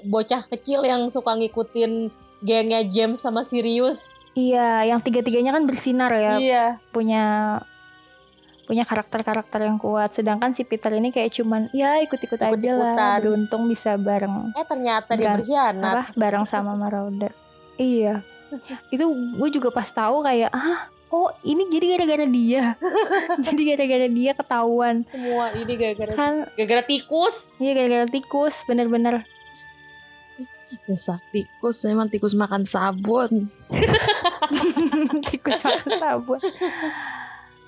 bocah 0.06 0.45
kecil 0.45 0.86
yang 0.86 1.10
suka 1.10 1.34
ngikutin 1.34 2.13
gengnya 2.45 2.86
James 2.86 3.17
sama 3.17 3.41
Sirius. 3.41 4.13
Iya 4.38 4.86
yang 4.86 5.02
tiga-tiganya 5.02 5.50
kan 5.50 5.65
bersinar 5.65 6.13
ya. 6.13 6.38
Iya. 6.38 6.65
Punya 6.93 7.58
punya 8.69 8.84
karakter-karakter 8.86 9.65
yang 9.65 9.82
kuat. 9.82 10.13
Sedangkan 10.13 10.54
si 10.54 10.62
Peter 10.62 10.93
ini 10.93 11.10
kayak 11.10 11.34
cuman 11.34 11.73
ya 11.73 11.97
ikut-ikut 12.06 12.38
aja 12.38 12.52
lah 12.52 12.54
Ikut-ikutan. 12.93 13.17
beruntung 13.23 13.63
bisa 13.65 13.97
bareng. 13.97 14.54
Eh 14.54 14.65
ternyata 14.67 15.17
dia 15.17 15.34
berkhianat. 15.34 15.82
apa 15.82 16.04
bareng 16.13 16.45
sama 16.45 16.78
Marauders 16.78 17.38
iya. 17.80 18.21
Itu 18.93 19.10
gue 19.12 19.50
juga 19.50 19.73
pas 19.73 19.88
tahu 19.89 20.21
kayak 20.21 20.54
ah 20.54 20.89
oh 21.12 21.32
ini 21.43 21.67
jadi 21.72 21.96
gara-gara 21.98 22.26
dia. 22.28 22.76
Jadi 23.46 23.62
gara-gara 23.74 24.08
dia 24.12 24.32
ketahuan. 24.36 25.08
Semua 25.08 25.56
ini 25.56 25.74
gara-gara 25.80 26.12
kan 26.12 26.34
gara-gara 26.56 26.84
tikus. 26.84 27.52
Iya 27.60 27.72
gara-gara 27.78 28.08
tikus 28.10 28.63
bener-bener 28.67 29.24
Dasar 30.84 31.24
tikus, 31.32 31.80
emang 31.88 32.12
tikus 32.12 32.36
makan 32.36 32.67
sabun. 32.67 33.48
tikus 35.32 35.63
makan 35.63 35.91
sabun. 35.96 36.39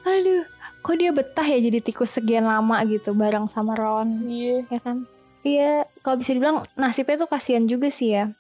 Aduh 0.04 0.44
kok 0.80 0.96
dia 0.96 1.12
betah 1.12 1.44
ya 1.44 1.60
jadi 1.60 1.80
tikus 1.84 2.16
sekian 2.16 2.48
lama 2.48 2.80
gitu 2.88 3.12
bareng 3.16 3.48
sama 3.52 3.76
Ron? 3.76 4.24
Iya. 4.28 4.68
Ya 4.68 4.80
kan? 4.84 5.08
Iya 5.44 5.88
kalau 6.04 6.20
bisa 6.20 6.36
dibilang 6.36 6.64
nasibnya 6.76 7.24
tuh 7.24 7.32
kasihan 7.32 7.64
juga 7.64 7.88
sih 7.88 8.16
ya 8.16 8.36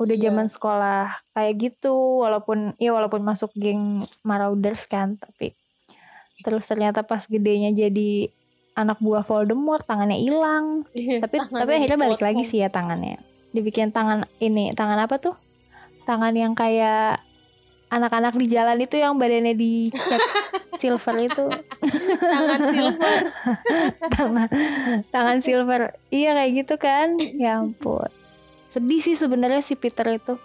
udah 0.00 0.16
Iya. 0.16 0.32
zaman 0.32 0.48
sekolah 0.48 1.04
kayak 1.36 1.54
gitu 1.60 2.24
walaupun 2.24 2.72
ya 2.80 2.96
walaupun 2.96 3.20
masuk 3.20 3.52
geng 3.52 4.08
Marauders 4.24 4.88
kan 4.88 5.20
tapi 5.20 5.52
terus 6.40 6.64
ternyata 6.64 7.04
pas 7.04 7.28
gedenya 7.28 7.68
jadi 7.68 8.32
anak 8.72 8.96
buah 8.96 9.20
Voldemort 9.20 9.84
tangannya 9.84 10.16
hilang. 10.16 10.88
Tapi 10.88 11.36
Tangannya 11.36 11.60
tapi 11.60 11.72
akhirnya 11.76 11.98
balik 12.00 12.22
lagi 12.24 12.48
sih 12.48 12.64
ya 12.64 12.72
tangannya. 12.72 13.20
Dibikin 13.52 13.92
tangan 13.92 14.24
ini 14.40 14.72
tangan 14.72 15.04
apa 15.04 15.20
tuh? 15.20 15.36
Tangan 16.08 16.32
yang 16.32 16.56
kayak 16.56 17.20
anak-anak 17.92 18.32
di 18.40 18.46
jalan 18.48 18.80
itu 18.80 18.96
yang 18.96 19.20
badannya 19.20 19.52
dicat 19.52 20.22
silver 20.80 21.16
itu. 21.20 21.44
Tangan 22.24 22.60
silver. 22.72 23.16
Tangan 24.16 24.48
tangan 25.12 25.38
silver. 25.44 25.80
Iya 26.08 26.32
kayak 26.32 26.50
gitu 26.64 26.74
kan. 26.80 27.20
Ya 27.36 27.60
ampun 27.60 28.08
sedih 28.70 29.02
sih 29.02 29.18
sebenarnya 29.18 29.60
si 29.60 29.74
Peter 29.74 30.06
itu 30.06 30.38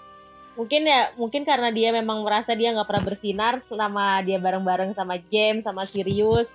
mungkin 0.55 0.87
ya 0.87 1.11
mungkin 1.19 1.45
karena 1.45 1.69
dia 1.69 1.91
memang 1.93 2.23
merasa 2.25 2.55
dia 2.55 2.71
nggak 2.73 2.87
pernah 2.87 3.05
bersinar 3.05 3.53
selama 3.69 4.23
dia 4.23 4.39
bareng-bareng 4.41 4.95
sama 4.97 5.19
James 5.29 5.61
sama 5.61 5.85
Sirius 5.85 6.49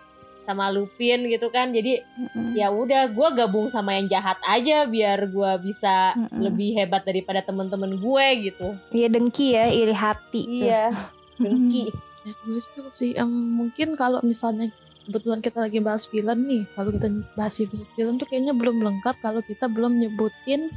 sama 0.49 0.73
Lupin 0.73 1.29
gitu 1.29 1.53
kan 1.53 1.71
jadi 1.71 2.01
Mm-mm. 2.17 2.57
ya 2.57 2.73
udah 2.73 3.13
gue 3.13 3.29
gabung 3.37 3.69
sama 3.69 3.95
yang 4.01 4.09
jahat 4.09 4.41
aja 4.43 4.89
biar 4.89 5.29
gue 5.29 5.53
bisa 5.63 6.17
Mm-mm. 6.17 6.43
lebih 6.43 6.75
hebat 6.81 7.05
daripada 7.05 7.45
temen-temen 7.45 8.01
gue 8.01 8.27
gitu 8.51 8.75
Iya 8.91 9.13
dengki 9.13 9.47
ya 9.55 9.69
iri 9.69 9.95
hati 9.95 10.43
iya 10.65 10.91
dengki 11.39 11.93
Ya, 12.21 12.37
gue 12.45 12.61
sih 12.61 12.73
cukup 12.77 12.93
sih. 12.93 13.11
Em, 13.17 13.33
mungkin 13.33 13.97
kalau 13.97 14.21
misalnya 14.21 14.69
kebetulan 15.09 15.41
kita 15.41 15.65
lagi 15.65 15.81
bahas 15.81 16.05
villain 16.05 16.45
nih, 16.45 16.69
kalau 16.77 16.93
kita 16.93 17.09
bahas 17.33 17.57
villain 17.97 18.21
tuh 18.21 18.29
kayaknya 18.29 18.53
belum 18.53 18.85
lengkap 18.85 19.17
kalau 19.25 19.41
kita 19.41 19.65
belum 19.73 19.97
nyebutin 19.97 20.69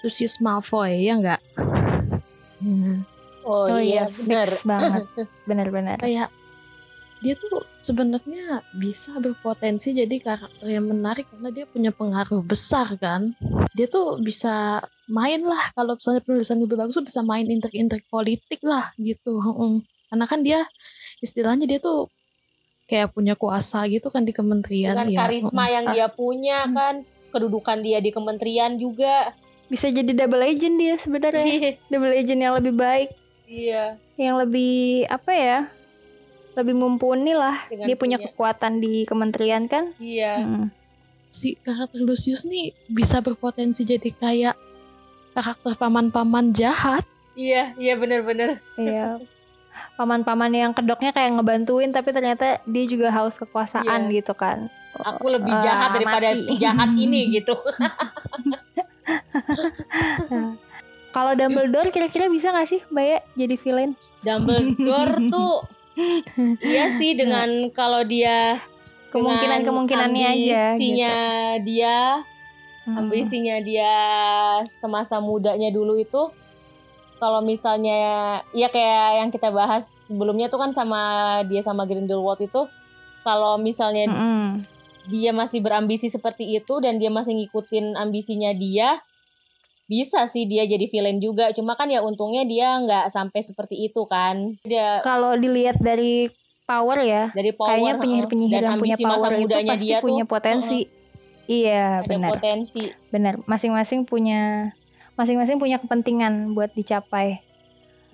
Lucius 0.00 0.40
Malfoy, 0.40 1.04
ya 1.04 1.14
nggak? 1.20 1.40
Hmm. 2.60 3.04
oh, 3.40 3.80
iya 3.80 4.04
bener 4.04 4.44
fix 4.52 4.68
banget 4.68 5.08
benar-benar 5.48 5.96
Kayak 5.96 6.28
dia 7.20 7.36
tuh 7.36 7.64
sebenarnya 7.84 8.64
bisa 8.72 9.12
berpotensi 9.20 9.92
jadi 9.92 10.12
karakter 10.20 10.64
yang 10.64 10.88
menarik 10.88 11.28
karena 11.28 11.52
dia 11.52 11.68
punya 11.68 11.92
pengaruh 11.92 12.40
besar 12.40 12.96
kan. 12.96 13.36
Dia 13.76 13.92
tuh 13.92 14.16
bisa 14.24 14.80
main 15.04 15.44
lah 15.44 15.68
kalau 15.76 16.00
misalnya 16.00 16.24
penulisan 16.24 16.64
lebih 16.64 16.80
bagus 16.80 16.96
tuh 16.96 17.04
bisa 17.04 17.20
main 17.20 17.44
intrik-intrik 17.44 18.08
politik 18.08 18.64
lah 18.64 18.88
gitu. 18.96 19.36
Karena 20.08 20.24
kan 20.24 20.40
dia 20.40 20.64
istilahnya 21.20 21.68
dia 21.68 21.76
tuh 21.76 22.08
kayak 22.88 23.12
punya 23.12 23.36
kuasa 23.36 23.84
gitu 23.86 24.08
kan 24.08 24.24
di 24.24 24.32
kementerian 24.32 24.96
dengan 24.96 25.12
ya. 25.12 25.18
karisma 25.28 25.64
yang 25.70 25.84
dia 25.92 26.08
punya 26.10 26.66
kan 26.72 27.06
kedudukan 27.30 27.78
dia 27.84 28.02
di 28.02 28.10
kementerian 28.10 28.74
juga 28.80 29.30
bisa 29.70 29.86
jadi 29.88 30.12
double 30.12 30.42
agent 30.42 30.76
dia 30.76 30.94
sebenarnya 30.96 31.78
double 31.86 32.10
agent 32.12 32.40
yang 32.40 32.54
lebih 32.54 32.74
baik 32.74 33.08
iya 33.46 33.94
yang 34.16 34.36
lebih 34.36 34.74
apa 35.06 35.32
ya 35.32 35.58
lebih 36.52 36.74
mumpuni 36.74 37.30
lah 37.32 37.62
Dengan 37.64 37.86
dia 37.86 37.94
punya 37.94 38.16
punya- 38.16 38.26
kekuatan 38.28 38.72
di 38.78 39.02
kementerian 39.04 39.64
kan 39.64 39.94
iya 39.96 40.42
Mm. 40.42 40.66
si 41.28 41.54
karakter 41.56 42.00
Lucius 42.00 42.42
nih 42.42 42.74
bisa 42.86 43.18
berpotensi 43.20 43.82
jadi 43.84 44.10
kayak 44.10 44.56
karakter 45.30 45.72
paman-paman 45.76 46.50
jahat. 46.50 47.06
iya 47.32 47.70
iya 47.76 47.94
bener-bener 47.94 48.58
Iya. 48.74 49.22
Paman-paman 49.94 50.50
yang 50.50 50.72
kedoknya 50.72 51.08
kayak 51.10 51.38
ngebantuin 51.38 51.88
tapi 51.88 52.10
ternyata 52.10 52.58
dia 52.64 52.84
juga 52.84 53.08
haus 53.10 53.38
kekuasaan 53.38 54.10
Iya. 54.10 54.18
gitu 54.18 54.34
kan. 54.34 54.66
aku 54.92 55.30
lebih 55.30 55.48
Ah, 55.48 55.62
jahat 55.62 55.90
daripada 55.94 56.28
mati. 56.34 56.58
jahat 56.58 56.90
ini 56.92 57.30
gitu 57.30 57.54
Kalau 61.10 61.34
Dumbledore 61.34 61.90
kira-kira 61.90 62.30
bisa 62.30 62.54
gak 62.54 62.70
sih 62.70 62.80
Mbak 62.86 63.04
ya 63.04 63.18
jadi 63.34 63.54
villain? 63.58 63.90
Dumbledore 64.22 65.18
tuh 65.26 65.66
iya 66.62 66.86
sih 66.86 67.18
dengan 67.18 67.66
kalau 67.74 68.06
dia 68.06 68.62
Kemungkinan-kemungkinannya 69.10 70.22
dengan 70.22 70.38
aja 70.38 70.62
gitu. 70.78 71.02
dia 71.66 72.22
Hmm. 72.80 73.06
ambisinya 73.06 73.60
dia 73.60 73.92
semasa 74.64 75.20
mudanya 75.20 75.68
dulu 75.68 76.00
itu 76.00 76.32
kalau 77.20 77.44
misalnya 77.44 77.92
ya 78.56 78.72
kayak 78.72 79.20
yang 79.20 79.28
kita 79.28 79.52
bahas 79.52 79.92
sebelumnya 80.08 80.48
tuh 80.48 80.64
kan 80.64 80.72
sama 80.72 81.00
dia 81.44 81.60
sama 81.60 81.84
Grindelwald 81.84 82.40
itu 82.40 82.64
kalau 83.20 83.60
misalnya 83.60 84.08
Mm-mm. 84.08 84.64
Dia 85.08 85.32
masih 85.32 85.64
berambisi 85.64 86.12
seperti 86.12 86.44
itu 86.50 86.82
dan 86.82 87.00
dia 87.00 87.08
masih 87.08 87.38
ngikutin 87.38 87.96
ambisinya 87.96 88.52
dia 88.52 89.00
bisa 89.90 90.22
sih 90.30 90.46
dia 90.46 90.68
jadi 90.70 90.86
villain 90.86 91.18
juga 91.18 91.50
cuma 91.50 91.74
kan 91.74 91.90
ya 91.90 91.98
untungnya 92.04 92.46
dia 92.46 92.78
nggak 92.78 93.10
sampai 93.10 93.42
seperti 93.42 93.90
itu 93.90 94.06
kan 94.06 94.54
dia 94.62 95.02
Kalau 95.02 95.34
dilihat 95.34 95.82
dari 95.82 96.30
power 96.70 96.98
ya, 97.02 97.24
dari 97.34 97.50
power 97.50 97.74
kayaknya 97.74 97.90
heeh, 97.90 98.02
penyihir-penyihir 98.06 98.54
dan 98.62 98.64
yang 98.70 98.78
punya 98.78 98.96
power 99.02 99.30
itu 99.34 99.56
pasti 99.66 99.86
dia 99.90 99.98
punya 99.98 100.22
tuh 100.22 100.30
potensi. 100.30 100.80
Iya, 101.50 102.06
ada 102.06 102.06
benar. 102.06 102.30
potensi 102.38 102.84
Benar. 103.10 103.34
Masing-masing 103.50 104.06
punya 104.06 104.70
masing-masing 105.18 105.58
punya 105.58 105.82
kepentingan 105.82 106.54
buat 106.54 106.70
dicapai. 106.70 107.42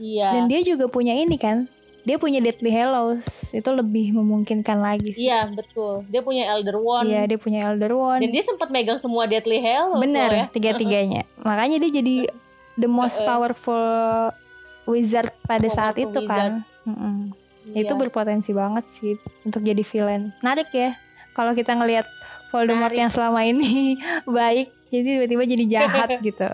iya 0.01 0.33
Dan 0.33 0.49
dia 0.49 0.65
juga 0.65 0.89
punya 0.89 1.13
ini 1.13 1.37
kan. 1.37 1.69
Dia 2.07 2.17
punya 2.17 2.39
Deathly 2.39 2.71
Hallows. 2.71 3.51
Itu 3.51 3.67
lebih 3.73 4.15
memungkinkan 4.15 4.79
lagi 4.79 5.11
sih. 5.11 5.27
iya 5.27 5.43
betul 5.45 6.07
dia 6.07 6.23
punya 6.23 6.47
Elder 6.49 6.79
Wand 6.79 7.05
Iya, 7.05 7.27
dia 7.27 7.35
punya 7.37 7.67
Elder 7.67 7.93
Wand. 7.93 8.23
dan 8.23 8.31
dia 8.31 8.41
sempat 8.41 8.71
megang 8.71 8.95
semua 8.97 9.27
Deadly 9.27 9.59
Hallows 9.59 9.99
Bener, 10.01 10.31
ya 10.33 10.45
tiga-tiganya. 10.47 11.27
Makanya 11.43 11.77
dia 11.79 11.91
jadi 11.93 12.31
the 12.75 12.87
most 12.87 13.19
Heeh. 13.19 13.27
powerful 13.27 13.83
wizard 14.87 15.35
pada 15.43 15.67
saat 15.67 15.95
Powerful 15.95 16.15
itu 16.15 16.21
kan. 16.25 16.51
Mm-mm. 16.85 17.35
itu 17.69 17.91
Iya. 17.91 17.99
berpotensi 17.99 18.55
banget 18.55 18.87
sih 18.87 19.19
untuk 19.43 19.59
jadi 19.61 19.83
villain. 19.83 20.31
Menarik 20.39 20.71
ya 20.71 20.95
kalau 21.33 21.51
kita 21.51 21.75
ngelihat 21.75 22.07
Voldemort 22.49 22.89
Menarik. 22.89 23.03
yang 23.03 23.11
selama 23.11 23.43
ini 23.43 23.99
baik 24.31 24.71
jadi 24.87 25.03
tiba-tiba 25.19 25.43
jadi 25.45 25.65
jahat 25.67 26.09
gitu. 26.23 26.47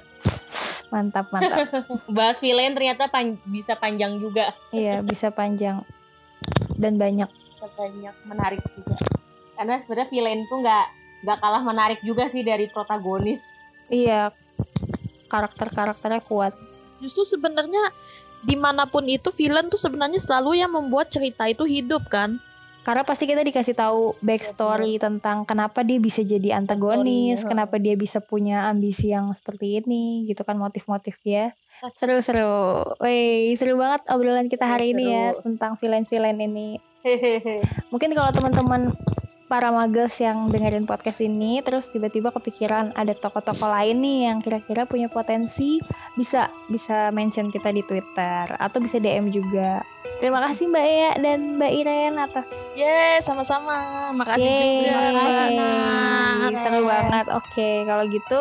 Mantap, 0.93 1.33
mantap. 1.33 1.73
bahas 2.17 2.37
villain 2.37 2.77
ternyata 2.77 3.09
pan- 3.09 3.41
bisa 3.49 3.73
panjang 3.75 4.21
juga 4.21 4.53
Iya, 4.71 5.01
bisa 5.01 5.33
panjang 5.33 5.81
dan 6.77 7.01
banyak. 7.01 7.27
Banyak 7.59 8.15
menarik 8.29 8.61
juga 8.77 9.01
karena 9.53 9.79
sebenarnya 9.79 10.11
villain 10.11 10.41
tuh 10.47 10.59
nggak 10.59 10.87
nggak 11.23 11.39
kalah 11.39 11.63
menarik 11.63 12.01
juga 12.03 12.27
sih 12.27 12.43
dari 12.43 12.67
protagonis 12.67 13.47
Iya. 13.87 14.33
Karakter-karakternya 15.29 16.21
kuat. 16.23 16.53
Justru 16.99 17.25
sebenarnya 17.25 17.93
di 18.43 18.57
mana 18.57 18.85
pun 18.85 19.05
itu 19.05 19.29
villain 19.31 19.69
tuh 19.69 19.79
sebenarnya 19.79 20.19
selalu 20.19 20.59
yang 20.59 20.73
membuat 20.73 21.09
cerita 21.09 21.45
itu 21.45 21.65
hidup 21.65 22.05
kan. 22.09 22.37
Karena 22.83 23.07
pasti 23.07 23.31
kita 23.31 23.47
dikasih 23.47 23.79
tahu 23.79 24.19
backstory 24.19 24.99
tentang 24.99 25.47
kenapa 25.47 25.87
dia 25.87 26.03
bisa 26.03 26.27
jadi 26.27 26.59
antagonis, 26.59 27.43
Backstory-nya, 27.43 27.51
kenapa 27.51 27.77
dia 27.79 27.95
bisa 27.95 28.19
punya 28.19 28.67
ambisi 28.67 29.15
yang 29.15 29.31
seperti 29.31 29.79
ini, 29.79 30.27
gitu 30.27 30.43
kan 30.43 30.59
motif-motif 30.59 31.23
dia. 31.23 31.55
Seru-seru. 31.95 32.83
Wih, 32.99 33.55
seru 33.55 33.79
banget 33.79 34.07
obrolan 34.11 34.51
kita 34.51 34.67
hari 34.67 34.95
ini 34.95 35.15
ya 35.15 35.27
tentang 35.43 35.79
villain-villain 35.79 36.39
ini. 36.43 36.79
Mungkin 37.91 38.11
kalau 38.15 38.31
teman-teman 38.31 38.95
para 39.51 39.69
magels 39.69 40.17
yang 40.17 40.49
dengerin 40.49 40.89
podcast 40.89 41.21
ini 41.21 41.61
terus 41.61 41.93
tiba-tiba 41.93 42.33
kepikiran 42.33 42.97
ada 42.97 43.13
tokoh-tokoh 43.13 43.69
lain 43.69 44.01
nih 44.01 44.19
yang 44.33 44.41
kira-kira 44.41 44.89
punya 44.89 45.13
potensi 45.13 45.77
bisa 46.17 46.49
bisa 46.73 47.13
mention 47.13 47.53
kita 47.53 47.69
di 47.69 47.85
Twitter 47.85 48.49
atau 48.57 48.79
bisa 48.81 48.97
DM 48.97 49.29
juga. 49.29 49.85
Terima 50.23 50.39
kasih 50.47 50.71
Mbak 50.71 50.87
Ea 50.87 51.11
dan 51.19 51.59
Mbak 51.59 51.73
Iren 51.83 52.15
atas 52.15 52.47
Yeay, 52.79 53.19
sama-sama. 53.19 54.15
Makasih 54.15 54.47
Yeay. 54.47 54.87
juga. 54.87 55.11
Yeay, 55.51 56.55
Seru 56.63 56.87
banget. 56.87 57.27
Oke, 57.35 57.83
kalau 57.83 58.07
gitu 58.07 58.41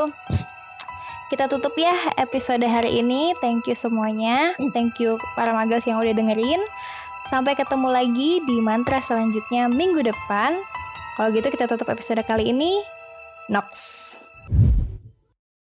kita 1.34 1.50
tutup 1.50 1.74
ya 1.74 1.98
episode 2.22 2.62
hari 2.62 3.02
ini. 3.02 3.34
Thank 3.42 3.66
you 3.66 3.74
semuanya. 3.74 4.54
Thank 4.78 5.02
you 5.02 5.18
para 5.34 5.58
magels 5.58 5.90
yang 5.90 5.98
udah 5.98 6.14
dengerin. 6.14 6.62
Sampai 7.34 7.58
ketemu 7.58 7.90
lagi 7.90 8.46
di 8.46 8.62
mantra 8.62 9.02
selanjutnya 9.02 9.66
minggu 9.66 10.06
depan. 10.06 10.62
Kalau 11.18 11.34
gitu 11.34 11.50
kita 11.50 11.66
tutup 11.66 11.90
episode 11.90 12.22
kali 12.30 12.54
ini. 12.54 12.78
Nox. 13.50 13.74